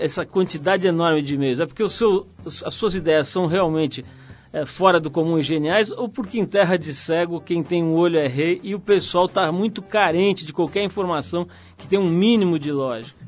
essa 0.00 0.24
quantidade 0.24 0.86
enorme 0.86 1.20
de 1.20 1.34
e-mails 1.34 1.60
é 1.60 1.66
porque 1.66 1.86
seu, 1.90 2.26
as 2.64 2.72
suas 2.76 2.94
ideias 2.94 3.30
são 3.30 3.44
realmente 3.44 4.02
é, 4.50 4.64
fora 4.64 4.98
do 4.98 5.10
comum 5.10 5.38
e 5.38 5.42
geniais 5.42 5.90
ou 5.90 6.08
porque 6.08 6.40
em 6.40 6.46
terra 6.46 6.78
de 6.78 6.94
cego 7.04 7.38
quem 7.38 7.62
tem 7.62 7.84
um 7.84 7.92
olho 7.92 8.18
é 8.18 8.28
rei 8.28 8.62
e 8.62 8.74
o 8.74 8.80
pessoal 8.80 9.26
está 9.26 9.52
muito 9.52 9.82
carente 9.82 10.46
de 10.46 10.54
qualquer 10.54 10.82
informação 10.82 11.46
que 11.76 11.86
tenha 11.86 12.00
um 12.00 12.08
mínimo 12.08 12.58
de 12.58 12.72
lógica? 12.72 13.26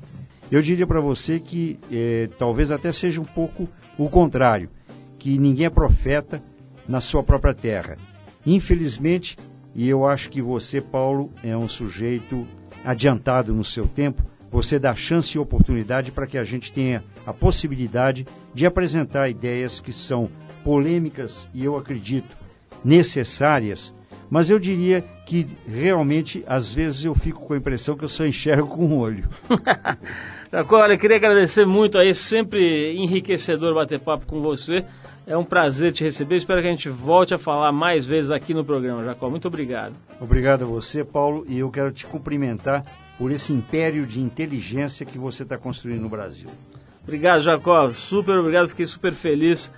Eu 0.50 0.62
diria 0.62 0.86
para 0.86 1.02
você 1.02 1.38
que 1.38 1.78
é, 1.92 2.30
talvez 2.38 2.70
até 2.70 2.90
seja 2.90 3.20
um 3.20 3.26
pouco 3.26 3.68
o 3.98 4.08
contrário, 4.08 4.70
que 5.18 5.36
ninguém 5.38 5.66
é 5.66 5.70
profeta 5.70 6.42
na 6.88 7.02
sua 7.02 7.22
própria 7.22 7.52
terra. 7.52 7.98
Infelizmente, 8.46 9.36
e 9.74 9.88
eu 9.88 10.06
acho 10.06 10.30
que 10.30 10.42
você, 10.42 10.80
Paulo, 10.80 11.30
é 11.42 11.56
um 11.56 11.68
sujeito 11.68 12.46
adiantado 12.84 13.52
no 13.52 13.64
seu 13.64 13.86
tempo, 13.86 14.22
você 14.50 14.78
dá 14.78 14.94
chance 14.94 15.36
e 15.36 15.38
oportunidade 15.38 16.10
para 16.10 16.26
que 16.26 16.38
a 16.38 16.44
gente 16.44 16.72
tenha 16.72 17.04
a 17.26 17.32
possibilidade 17.32 18.26
de 18.54 18.64
apresentar 18.64 19.28
ideias 19.28 19.78
que 19.80 19.92
são 19.92 20.30
polêmicas 20.64 21.48
e 21.52 21.64
eu 21.64 21.76
acredito 21.76 22.36
necessárias, 22.84 23.94
mas 24.30 24.50
eu 24.50 24.58
diria 24.58 25.02
que 25.26 25.46
realmente 25.66 26.42
às 26.46 26.72
vezes 26.72 27.04
eu 27.04 27.14
fico 27.14 27.46
com 27.46 27.54
a 27.54 27.58
impressão 27.58 27.96
que 27.96 28.04
eu 28.04 28.08
só 28.08 28.24
enxergo 28.24 28.68
com 28.68 28.86
o 28.86 28.98
olho. 28.98 29.28
Agora, 30.50 30.94
eu 30.94 30.98
queria 30.98 31.18
agradecer 31.18 31.66
muito 31.66 31.98
aí, 31.98 32.14
sempre 32.14 32.96
enriquecedor 32.96 33.74
bater 33.74 34.00
papo 34.00 34.24
com 34.26 34.40
você. 34.40 34.82
É 35.26 35.36
um 35.36 35.44
prazer 35.44 35.92
te 35.92 36.02
receber. 36.02 36.36
Espero 36.36 36.62
que 36.62 36.68
a 36.68 36.70
gente 36.70 36.88
volte 36.88 37.34
a 37.34 37.38
falar 37.38 37.70
mais 37.70 38.06
vezes 38.06 38.30
aqui 38.30 38.54
no 38.54 38.64
programa, 38.64 39.04
Jacó. 39.04 39.28
Muito 39.28 39.46
obrigado. 39.46 39.94
Obrigado 40.18 40.62
a 40.62 40.66
você, 40.66 41.04
Paulo, 41.04 41.44
e 41.46 41.58
eu 41.58 41.70
quero 41.70 41.92
te 41.92 42.06
cumprimentar 42.06 42.82
por 43.18 43.30
esse 43.30 43.52
império 43.52 44.06
de 44.06 44.20
inteligência 44.20 45.04
que 45.04 45.18
você 45.18 45.42
está 45.42 45.58
construindo 45.58 46.00
no 46.00 46.08
Brasil. 46.08 46.48
Obrigado, 47.02 47.42
Jacó. 47.42 47.90
Super 47.90 48.38
obrigado. 48.38 48.68
Fiquei 48.68 48.86
super 48.86 49.12
feliz 49.12 49.70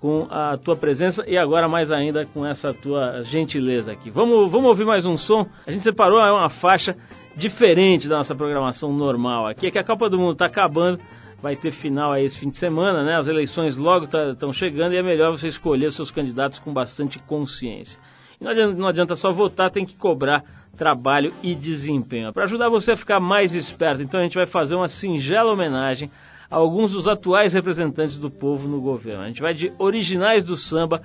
com 0.00 0.26
a 0.30 0.56
tua 0.56 0.76
presença 0.76 1.22
e 1.26 1.36
agora 1.36 1.68
mais 1.68 1.92
ainda 1.92 2.24
com 2.24 2.46
essa 2.46 2.72
tua 2.72 3.22
gentileza 3.24 3.92
aqui. 3.92 4.10
Vamos, 4.10 4.50
vamos 4.50 4.68
ouvir 4.68 4.86
mais 4.86 5.04
um 5.04 5.18
som? 5.18 5.46
A 5.66 5.70
gente 5.70 5.82
separou 5.82 6.18
uma 6.18 6.48
faixa 6.48 6.96
diferente 7.36 8.08
da 8.08 8.18
nossa 8.18 8.34
programação 8.34 8.92
normal 8.92 9.46
aqui, 9.46 9.66
é 9.66 9.70
que 9.70 9.78
a 9.78 9.84
Copa 9.84 10.08
do 10.08 10.18
Mundo 10.18 10.32
está 10.32 10.46
acabando 10.46 10.98
vai 11.44 11.56
ter 11.56 11.72
final 11.72 12.10
aí 12.10 12.24
esse 12.24 12.40
fim 12.40 12.48
de 12.48 12.56
semana, 12.56 13.04
né? 13.04 13.16
As 13.16 13.28
eleições 13.28 13.76
logo 13.76 14.06
estão 14.06 14.34
tá, 14.34 14.52
chegando 14.54 14.94
e 14.94 14.96
é 14.96 15.02
melhor 15.02 15.30
você 15.30 15.46
escolher 15.46 15.92
seus 15.92 16.10
candidatos 16.10 16.58
com 16.58 16.72
bastante 16.72 17.18
consciência. 17.18 18.00
E 18.40 18.44
não 18.44 18.50
adianta, 18.50 18.74
não 18.74 18.88
adianta 18.88 19.14
só 19.14 19.30
votar, 19.30 19.70
tem 19.70 19.84
que 19.84 19.94
cobrar 19.94 20.42
trabalho 20.74 21.34
e 21.42 21.54
desempenho. 21.54 22.32
Para 22.32 22.44
ajudar 22.44 22.70
você 22.70 22.92
a 22.92 22.96
ficar 22.96 23.20
mais 23.20 23.54
esperto, 23.54 24.02
então 24.02 24.20
a 24.20 24.22
gente 24.22 24.36
vai 24.36 24.46
fazer 24.46 24.74
uma 24.74 24.88
singela 24.88 25.52
homenagem 25.52 26.10
a 26.50 26.56
alguns 26.56 26.92
dos 26.92 27.06
atuais 27.06 27.52
representantes 27.52 28.16
do 28.16 28.30
povo 28.30 28.66
no 28.66 28.80
governo. 28.80 29.24
A 29.24 29.28
gente 29.28 29.42
vai 29.42 29.52
de 29.52 29.70
originais 29.78 30.46
do 30.46 30.56
samba 30.56 31.02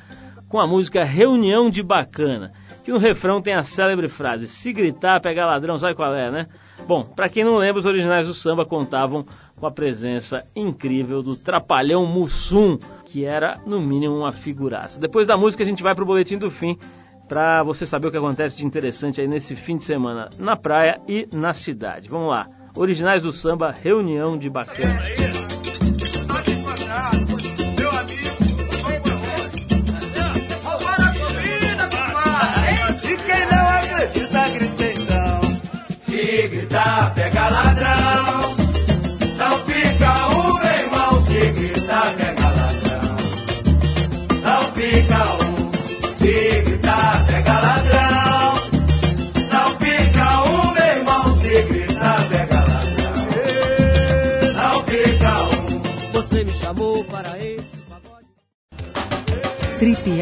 com 0.47 0.57
a 0.59 0.65
música 0.65 1.03
Reunião 1.03 1.69
de 1.69 1.84
Bacana, 1.84 2.53
que 2.84 2.91
no 2.91 2.97
refrão 2.97 3.41
tem 3.41 3.53
a 3.53 3.63
célebre 3.63 4.07
frase: 4.07 4.47
se 4.47 4.71
gritar, 4.73 5.19
pegar 5.21 5.45
ladrão, 5.45 5.77
sabe 5.80 5.95
qual 5.95 6.13
é, 6.13 6.30
né? 6.32 6.47
Bom, 6.88 7.03
para 7.03 7.30
quem 7.30 7.43
não 7.43 7.57
lembra, 7.57 7.80
os 7.80 7.86
originais 7.86 8.27
do 8.27 8.34
samba 8.34 8.65
contavam 8.65 9.25
com 9.55 9.67
a 9.67 9.71
presença 9.71 10.43
incrível 10.55 11.21
do 11.21 11.36
Trapalhão 11.36 12.05
Mussum, 12.05 12.77
que 13.05 13.25
era 13.25 13.59
no 13.65 13.82
mínimo 13.82 14.15
uma 14.15 14.32
figuraça. 14.32 14.99
Depois 14.99 15.27
da 15.27 15.38
música 15.38 15.63
a 15.63 15.65
gente 15.65 15.84
vai 15.84 15.93
pro 15.93 16.05
boletim 16.05 16.38
do 16.38 16.49
fim 16.49 16.77
para 17.27 17.61
você 17.61 17.86
saber 17.86 18.07
o 18.07 18.11
que 18.11 18.17
acontece 18.17 18.57
de 18.57 18.65
interessante 18.65 19.21
aí 19.21 19.27
nesse 19.27 19.55
fim 19.55 19.77
de 19.77 19.86
semana 19.86 20.30
na 20.39 20.55
praia 20.55 20.99
e 21.07 21.27
na 21.32 21.53
cidade. 21.53 22.09
Vamos 22.09 22.30
lá. 22.30 22.47
Originais 22.75 23.21
do 23.21 23.32
samba, 23.32 23.71
reunião 23.71 24.38
de 24.38 24.49
bacana. 24.49 25.59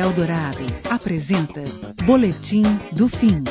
Eldorado 0.07 0.65
apresenta 0.89 1.61
Boletim 2.05 2.63
do 2.93 3.09
Fim. 3.09 3.43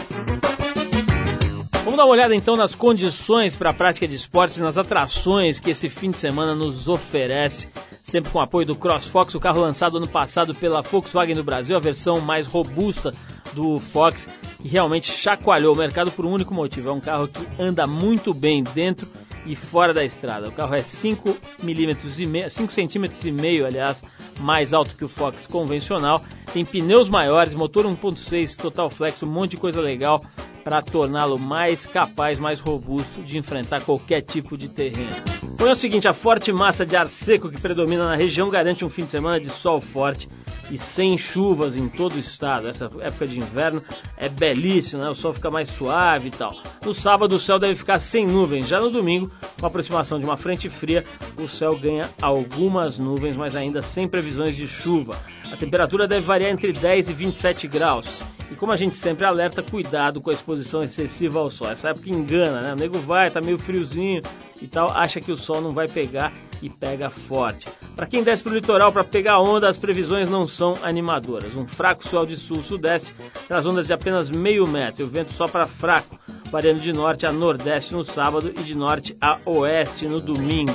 Vamos 1.85 1.99
dar 1.99 2.05
uma 2.05 2.15
olhada 2.15 2.35
então 2.35 2.57
nas 2.57 2.75
condições 2.75 3.55
para 3.55 3.71
a 3.71 3.75
prática 3.75 4.09
de 4.09 4.17
esportes 4.17 4.57
e 4.57 4.63
nas 4.63 4.79
atrações 4.79 5.61
que 5.61 5.73
esse 5.73 5.91
fim 5.91 6.11
de 6.11 6.19
semana 6.19 6.55
nos 6.55 6.89
oferece. 6.89 7.69
Sempre 8.05 8.33
com 8.33 8.41
apoio 8.41 8.67
do 8.67 8.75
CrossFox, 8.75 9.35
o 9.35 9.41
carro 9.41 9.61
lançado 9.61 9.99
ano 9.99 10.09
passado 10.09 10.55
pela 10.55 10.81
Volkswagen 10.81 11.35
no 11.35 11.45
Brasil, 11.45 11.77
a 11.77 11.81
versão 11.81 12.23
mais 12.23 12.47
robusta 12.47 13.13
do 13.53 13.79
Fox, 13.93 14.27
que 14.59 14.67
realmente 14.67 15.13
chacoalhou 15.23 15.75
o 15.75 15.79
mercado 15.79 16.11
por 16.13 16.25
um 16.25 16.33
único 16.33 16.55
motivo. 16.55 16.89
É 16.89 16.93
um 16.93 17.01
carro 17.01 17.29
que 17.29 17.63
anda 17.63 17.87
muito 17.87 18.33
bem 18.33 18.65
dentro 18.75 19.07
e 19.47 19.57
fora 19.57 19.95
da 19.95 20.05
estrada. 20.05 20.49
O 20.49 20.53
carro 20.53 20.75
é 20.75 20.83
5 20.83 21.37
milímetros 21.63 22.19
e 22.19 22.27
meio, 22.27 22.51
5 22.51 22.73
centímetros 22.73 23.25
e 23.25 23.33
meio, 23.33 23.65
aliás, 23.65 24.03
mais 24.41 24.75
alto 24.75 24.97
que 24.97 25.05
o 25.05 25.09
Fox 25.09 25.47
convencional. 25.47 26.23
Tem 26.53 26.65
pneus 26.65 27.09
maiores, 27.09 27.55
motor 27.55 27.85
1.6 27.85 28.57
Total 28.57 28.91
Flex, 28.91 29.23
um 29.23 29.27
monte 29.27 29.53
de 29.53 29.57
coisa 29.57 29.81
legal 29.81 30.23
para 30.65 30.83
torná-lo 30.83 31.39
mais 31.39 31.87
capaz, 31.87 32.41
mais 32.41 32.59
robusto 32.59 33.23
de 33.23 33.39
enfrentar 33.39 33.85
qualquer 33.85 34.23
tipo 34.23 34.59
de 34.59 34.69
terreno. 34.69 35.15
Foi 35.57 35.71
o 35.71 35.77
seguinte, 35.77 36.09
a 36.09 36.13
forte 36.13 36.53
massa 36.53 36.85
de 36.85 36.97
ar 36.97 37.09
seco 37.09 37.49
que 37.49 37.61
predomina 37.61 38.05
na 38.05 38.17
região 38.17 38.51
garante 38.51 38.85
um 38.85 38.91
fim 38.91 39.05
de 39.05 39.13
semana 39.13 39.39
de 39.39 39.49
sol 39.61 39.81
forte 39.81 40.29
e 40.71 40.79
sem 40.79 41.17
chuvas 41.17 41.77
em 41.77 41.89
todo 41.89 42.15
o 42.15 42.19
estado. 42.19 42.69
Essa 42.69 42.91
época 43.01 43.27
de 43.27 43.39
inverno 43.39 43.83
é 44.17 44.29
belíssima, 44.29 45.05
né? 45.05 45.11
o 45.11 45.15
sol 45.15 45.33
fica 45.33 45.51
mais 45.51 45.69
suave 45.77 46.29
e 46.29 46.31
tal. 46.31 46.55
No 46.85 46.95
sábado 46.95 47.37
o 47.37 47.41
céu 47.41 47.59
deve 47.59 47.77
ficar 47.77 47.99
sem 47.99 48.27
nuvens. 48.27 48.69
Já 48.69 48.81
no 48.81 48.91
domingo, 48.91 49.31
com 49.59 49.67
a 49.67 49.69
aproximação 49.69 50.19
de 50.19 50.25
uma 50.25 50.37
frente 50.37 50.69
fria, 50.69 51.05
o 51.39 51.49
céu 51.49 51.79
ganha 51.79 52.11
algumas 52.21 52.99
nuvens, 52.99 53.37
mas 53.37 53.55
ainda 53.55 53.83
sem 53.83 54.09
previsões 54.09 54.57
de 54.57 54.67
chuva. 54.67 55.19
A 55.53 55.57
temperatura 55.57 56.09
deve 56.09 56.27
variar 56.27 56.51
entre 56.51 56.73
10 56.73 57.09
e 57.09 57.13
27 57.13 57.69
graus. 57.69 58.07
E 58.51 58.55
como 58.55 58.73
a 58.73 58.77
gente 58.77 58.97
sempre 58.97 59.25
alerta, 59.25 59.63
cuidado 59.63 60.21
com 60.21 60.31
a 60.31 60.33
exposição 60.33 60.83
excessiva 60.83 61.39
ao 61.39 61.51
sol. 61.51 61.69
Essa 61.69 61.91
época 61.91 62.11
engana, 62.11 62.61
né? 62.61 62.73
O 62.73 62.77
nego 62.77 62.99
vai, 63.01 63.31
tá 63.31 63.41
meio 63.41 63.59
friozinho 63.59 64.23
e 64.61 64.67
tal, 64.67 64.91
acha 64.91 65.21
que 65.21 65.33
o 65.33 65.37
sol 65.37 65.61
não 65.61 65.73
vai 65.73 65.89
pegar 65.89 66.33
e 66.63 66.71
pega 66.71 67.11
forte. 67.11 67.69
Para 67.95 68.07
quem 68.07 68.23
desce 68.23 68.43
para 68.43 68.53
o 68.53 68.55
litoral 68.55 68.93
para 68.93 69.05
pegar 69.05 69.41
onda, 69.41 69.69
as 69.69 69.77
previsões 69.77 70.29
não 70.31 70.47
são 70.47 70.79
animadoras. 70.83 71.55
Um 71.55 71.67
fraco 71.67 72.07
sol 72.09 72.25
de 72.25 72.37
sul-sudeste 72.37 73.13
traz 73.49 73.67
ondas 73.67 73.87
de 73.87 73.93
apenas 73.93 74.31
meio 74.31 74.67
metro, 74.67 75.03
e 75.03 75.05
o 75.05 75.09
vento 75.09 75.33
sopra 75.33 75.67
fraco, 75.67 76.19
variando 76.51 76.81
de 76.81 76.93
norte 76.93 77.27
a 77.27 77.33
nordeste 77.33 77.93
no 77.93 78.05
sábado 78.05 78.53
e 78.57 78.63
de 78.63 78.75
norte 78.75 79.17
a 79.21 79.39
oeste 79.45 80.07
no 80.07 80.21
domingo. 80.21 80.73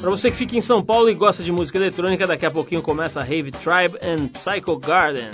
Para 0.00 0.10
você 0.10 0.30
que 0.30 0.36
fica 0.36 0.56
em 0.56 0.60
São 0.60 0.84
Paulo 0.84 1.08
e 1.08 1.14
gosta 1.14 1.42
de 1.42 1.52
música 1.52 1.78
eletrônica, 1.78 2.26
daqui 2.26 2.44
a 2.44 2.50
pouquinho 2.50 2.82
começa 2.82 3.20
a 3.20 3.22
Rave 3.22 3.52
Tribe 3.52 3.96
and 4.02 4.28
Psycho 4.28 4.76
Garden. 4.78 5.30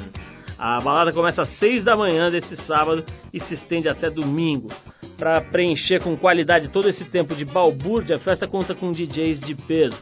A 0.58 0.80
balada 0.80 1.12
começa 1.12 1.42
às 1.42 1.56
6 1.58 1.84
da 1.84 1.96
manhã 1.96 2.28
desse 2.30 2.56
sábado 2.56 3.04
e 3.32 3.38
se 3.38 3.54
estende 3.54 3.88
até 3.88 4.10
domingo. 4.10 4.68
Para 5.16 5.40
preencher 5.40 6.02
com 6.02 6.16
qualidade 6.16 6.68
todo 6.70 6.88
esse 6.88 7.04
tempo 7.04 7.34
de 7.36 7.44
balbúrdia, 7.44 8.16
a 8.16 8.18
festa 8.18 8.48
conta 8.48 8.74
com 8.74 8.90
DJs 8.90 9.40
de 9.40 9.54
peso. 9.54 9.96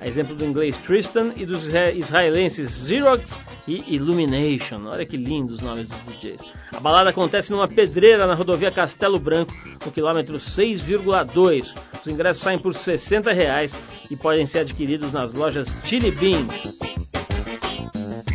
A 0.00 0.06
exemplo 0.06 0.34
do 0.34 0.44
inglês 0.44 0.76
Tristan 0.82 1.32
e 1.36 1.44
dos 1.44 1.62
israelenses 1.94 2.86
Xerox 2.86 3.38
e 3.66 3.96
Illumination. 3.96 4.86
Olha 4.86 5.04
que 5.04 5.16
lindos 5.16 5.56
os 5.56 5.60
nomes 5.60 5.86
dos 5.86 5.98
DJs. 6.04 6.40
A 6.72 6.80
balada 6.80 7.10
acontece 7.10 7.50
numa 7.50 7.68
pedreira 7.68 8.26
na 8.26 8.34
rodovia 8.34 8.70
Castelo 8.70 9.18
Branco, 9.18 9.52
no 9.84 9.92
quilômetro 9.92 10.38
6,2. 10.38 11.66
Os 12.00 12.06
ingressos 12.06 12.42
saem 12.42 12.58
por 12.58 12.74
60 12.74 13.30
reais 13.32 13.76
e 14.10 14.16
podem 14.16 14.46
ser 14.46 14.60
adquiridos 14.60 15.12
nas 15.12 15.34
lojas 15.34 15.68
Chili 15.84 16.12
Beans. 16.12 17.07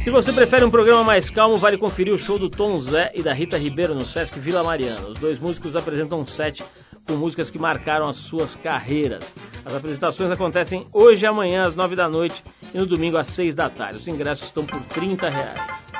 Se 0.03 0.11
você 0.11 0.33
prefere 0.33 0.65
um 0.65 0.69
programa 0.69 1.01
mais 1.01 1.29
calmo, 1.29 1.57
vale 1.57 1.77
conferir 1.77 2.13
o 2.13 2.17
show 2.17 2.37
do 2.37 2.49
Tom 2.49 2.77
Zé 2.79 3.13
e 3.15 3.23
da 3.23 3.33
Rita 3.33 3.57
Ribeiro 3.57 3.95
no 3.95 4.05
Sesc 4.05 4.37
Vila 4.37 4.61
Mariana. 4.61 5.07
Os 5.07 5.17
dois 5.17 5.39
músicos 5.39 5.77
apresentam 5.77 6.19
um 6.19 6.27
set 6.27 6.61
com 7.07 7.13
músicas 7.13 7.49
que 7.49 7.57
marcaram 7.57 8.09
as 8.09 8.17
suas 8.27 8.53
carreiras. 8.57 9.23
As 9.63 9.73
apresentações 9.73 10.29
acontecem 10.29 10.87
hoje 10.91 11.23
e 11.23 11.25
amanhã 11.25 11.65
às 11.65 11.73
nove 11.73 11.95
da 11.95 12.09
noite 12.09 12.43
e 12.73 12.77
no 12.77 12.85
domingo 12.85 13.15
às 13.15 13.33
seis 13.33 13.55
da 13.55 13.69
tarde. 13.69 13.99
Os 13.99 14.07
ingressos 14.07 14.45
estão 14.45 14.65
por 14.65 14.83
30 14.87 15.29
reais. 15.29 15.93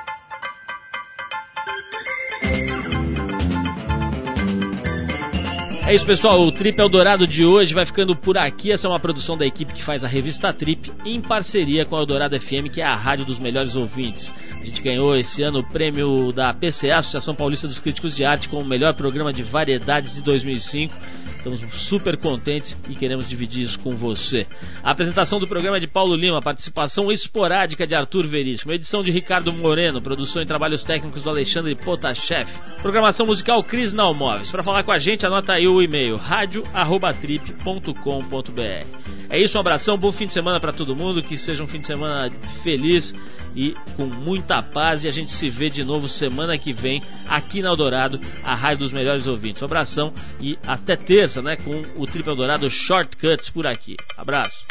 É 5.86 5.94
isso, 5.94 6.06
pessoal. 6.06 6.40
O 6.42 6.52
Trip 6.52 6.80
Eldorado 6.80 7.28
de 7.28 7.44
hoje 7.44 7.74
vai 7.74 7.86
ficando 7.86 8.16
por 8.16 8.38
aqui. 8.38 8.72
Essa 8.72 8.88
é 8.88 8.90
uma 8.90 9.02
produção 9.02 9.38
da 9.38 9.46
equipe 9.46 9.74
que 9.74 9.84
faz 9.84 10.02
a 10.02 10.08
revista 10.08 10.54
Trip 10.54 10.90
em 11.06 11.20
parceria 11.20 11.86
com 11.86 11.98
a 11.98 12.00
Eldorado 12.00 12.40
FM, 12.40 12.72
que 12.74 12.82
é 12.82 12.86
a 12.86 12.96
rádio 12.96 13.26
dos 13.26 13.38
melhores 13.38 13.76
ouvintes. 13.76 14.34
A 14.62 14.64
gente 14.64 14.82
ganhou 14.82 15.14
esse 15.14 15.44
ano 15.44 15.60
o 15.60 15.64
prêmio 15.64 16.32
da 16.32 16.54
PCA, 16.54 17.00
Associação 17.00 17.36
Paulista 17.36 17.68
dos 17.68 17.80
Críticos 17.80 18.16
de 18.16 18.24
Arte, 18.24 18.48
como 18.48 18.62
o 18.62 18.68
melhor 18.68 18.94
programa 18.94 19.34
de 19.34 19.44
variedades 19.44 20.16
de 20.16 20.22
2005. 20.22 20.96
Estamos 21.44 21.60
super 21.90 22.16
contentes 22.16 22.74
e 22.88 22.96
queremos 22.96 23.28
dividir 23.28 23.66
isso 23.66 23.78
com 23.80 23.98
você. 23.98 24.48
A 24.82 24.92
apresentação 24.92 25.42
do 25.42 25.48
programa 25.48 25.76
é 25.76 25.80
de 25.82 25.88
Paulo 25.88 26.16
Lima, 26.16 26.42
participação 26.42 27.12
esporádica 27.12 27.86
de 27.86 27.94
Arthur 27.94 28.26
Veríssimo, 28.26 28.72
edição 28.72 29.04
de 29.04 29.12
Ricardo 29.12 29.52
Moreno, 29.52 30.02
produção 30.02 30.42
e 30.42 30.46
trabalhos 30.46 30.86
técnicos 30.86 31.24
do 31.24 31.30
Alexandre 31.30 31.76
Potashev, 31.76 32.48
programação 32.82 33.26
musical 33.26 33.62
Cris 33.62 33.92
Nalmóveis. 33.92 34.50
Para 34.52 34.64
falar 34.64 34.84
com 34.84 34.94
a 34.94 34.98
gente, 34.98 35.26
anota 35.26 35.52
aí 35.52 35.68
o 35.68 35.82
e-mail 35.82 36.16
radio@trip.com.br. 36.16 38.88
É 39.30 39.38
isso, 39.38 39.58
um 39.58 39.60
abração, 39.60 39.98
bom 39.98 40.14
fim 40.14 40.28
de 40.28 40.34
semana 40.34 40.62
para 40.62 40.72
todo 40.72 40.96
mundo, 40.96 41.22
que 41.22 41.38
seja 41.38 41.62
um 41.62 41.68
fim 41.68 41.82
de 41.82 41.88
semana 41.88 42.32
feliz 42.64 43.14
e 43.56 43.76
com 43.96 44.06
muita 44.06 44.62
paz. 44.62 45.04
E 45.04 45.08
a 45.08 45.12
gente 45.12 45.32
se 45.32 45.50
vê 45.50 45.70
de 45.70 45.84
novo 45.84 46.08
semana 46.08 46.58
que 46.58 46.74
vem 46.74 47.02
aqui 47.28 47.62
na 47.62 47.70
Eldorado, 47.70 48.20
a 48.44 48.56
raio 48.56 48.78
dos 48.78 48.92
Melhores 48.92 49.28
Ouvintes. 49.28 49.62
Um 49.62 49.66
abração 49.66 50.14
e 50.40 50.58
até 50.66 50.96
terça, 50.96 51.42
né? 51.42 51.56
Com 51.58 51.84
o 51.98 52.08
Triple 52.08 52.32
Eldorado 52.32 52.70
Shortcuts 52.70 53.50
por 53.50 53.68
aqui. 53.68 53.96
Abraço. 54.18 54.66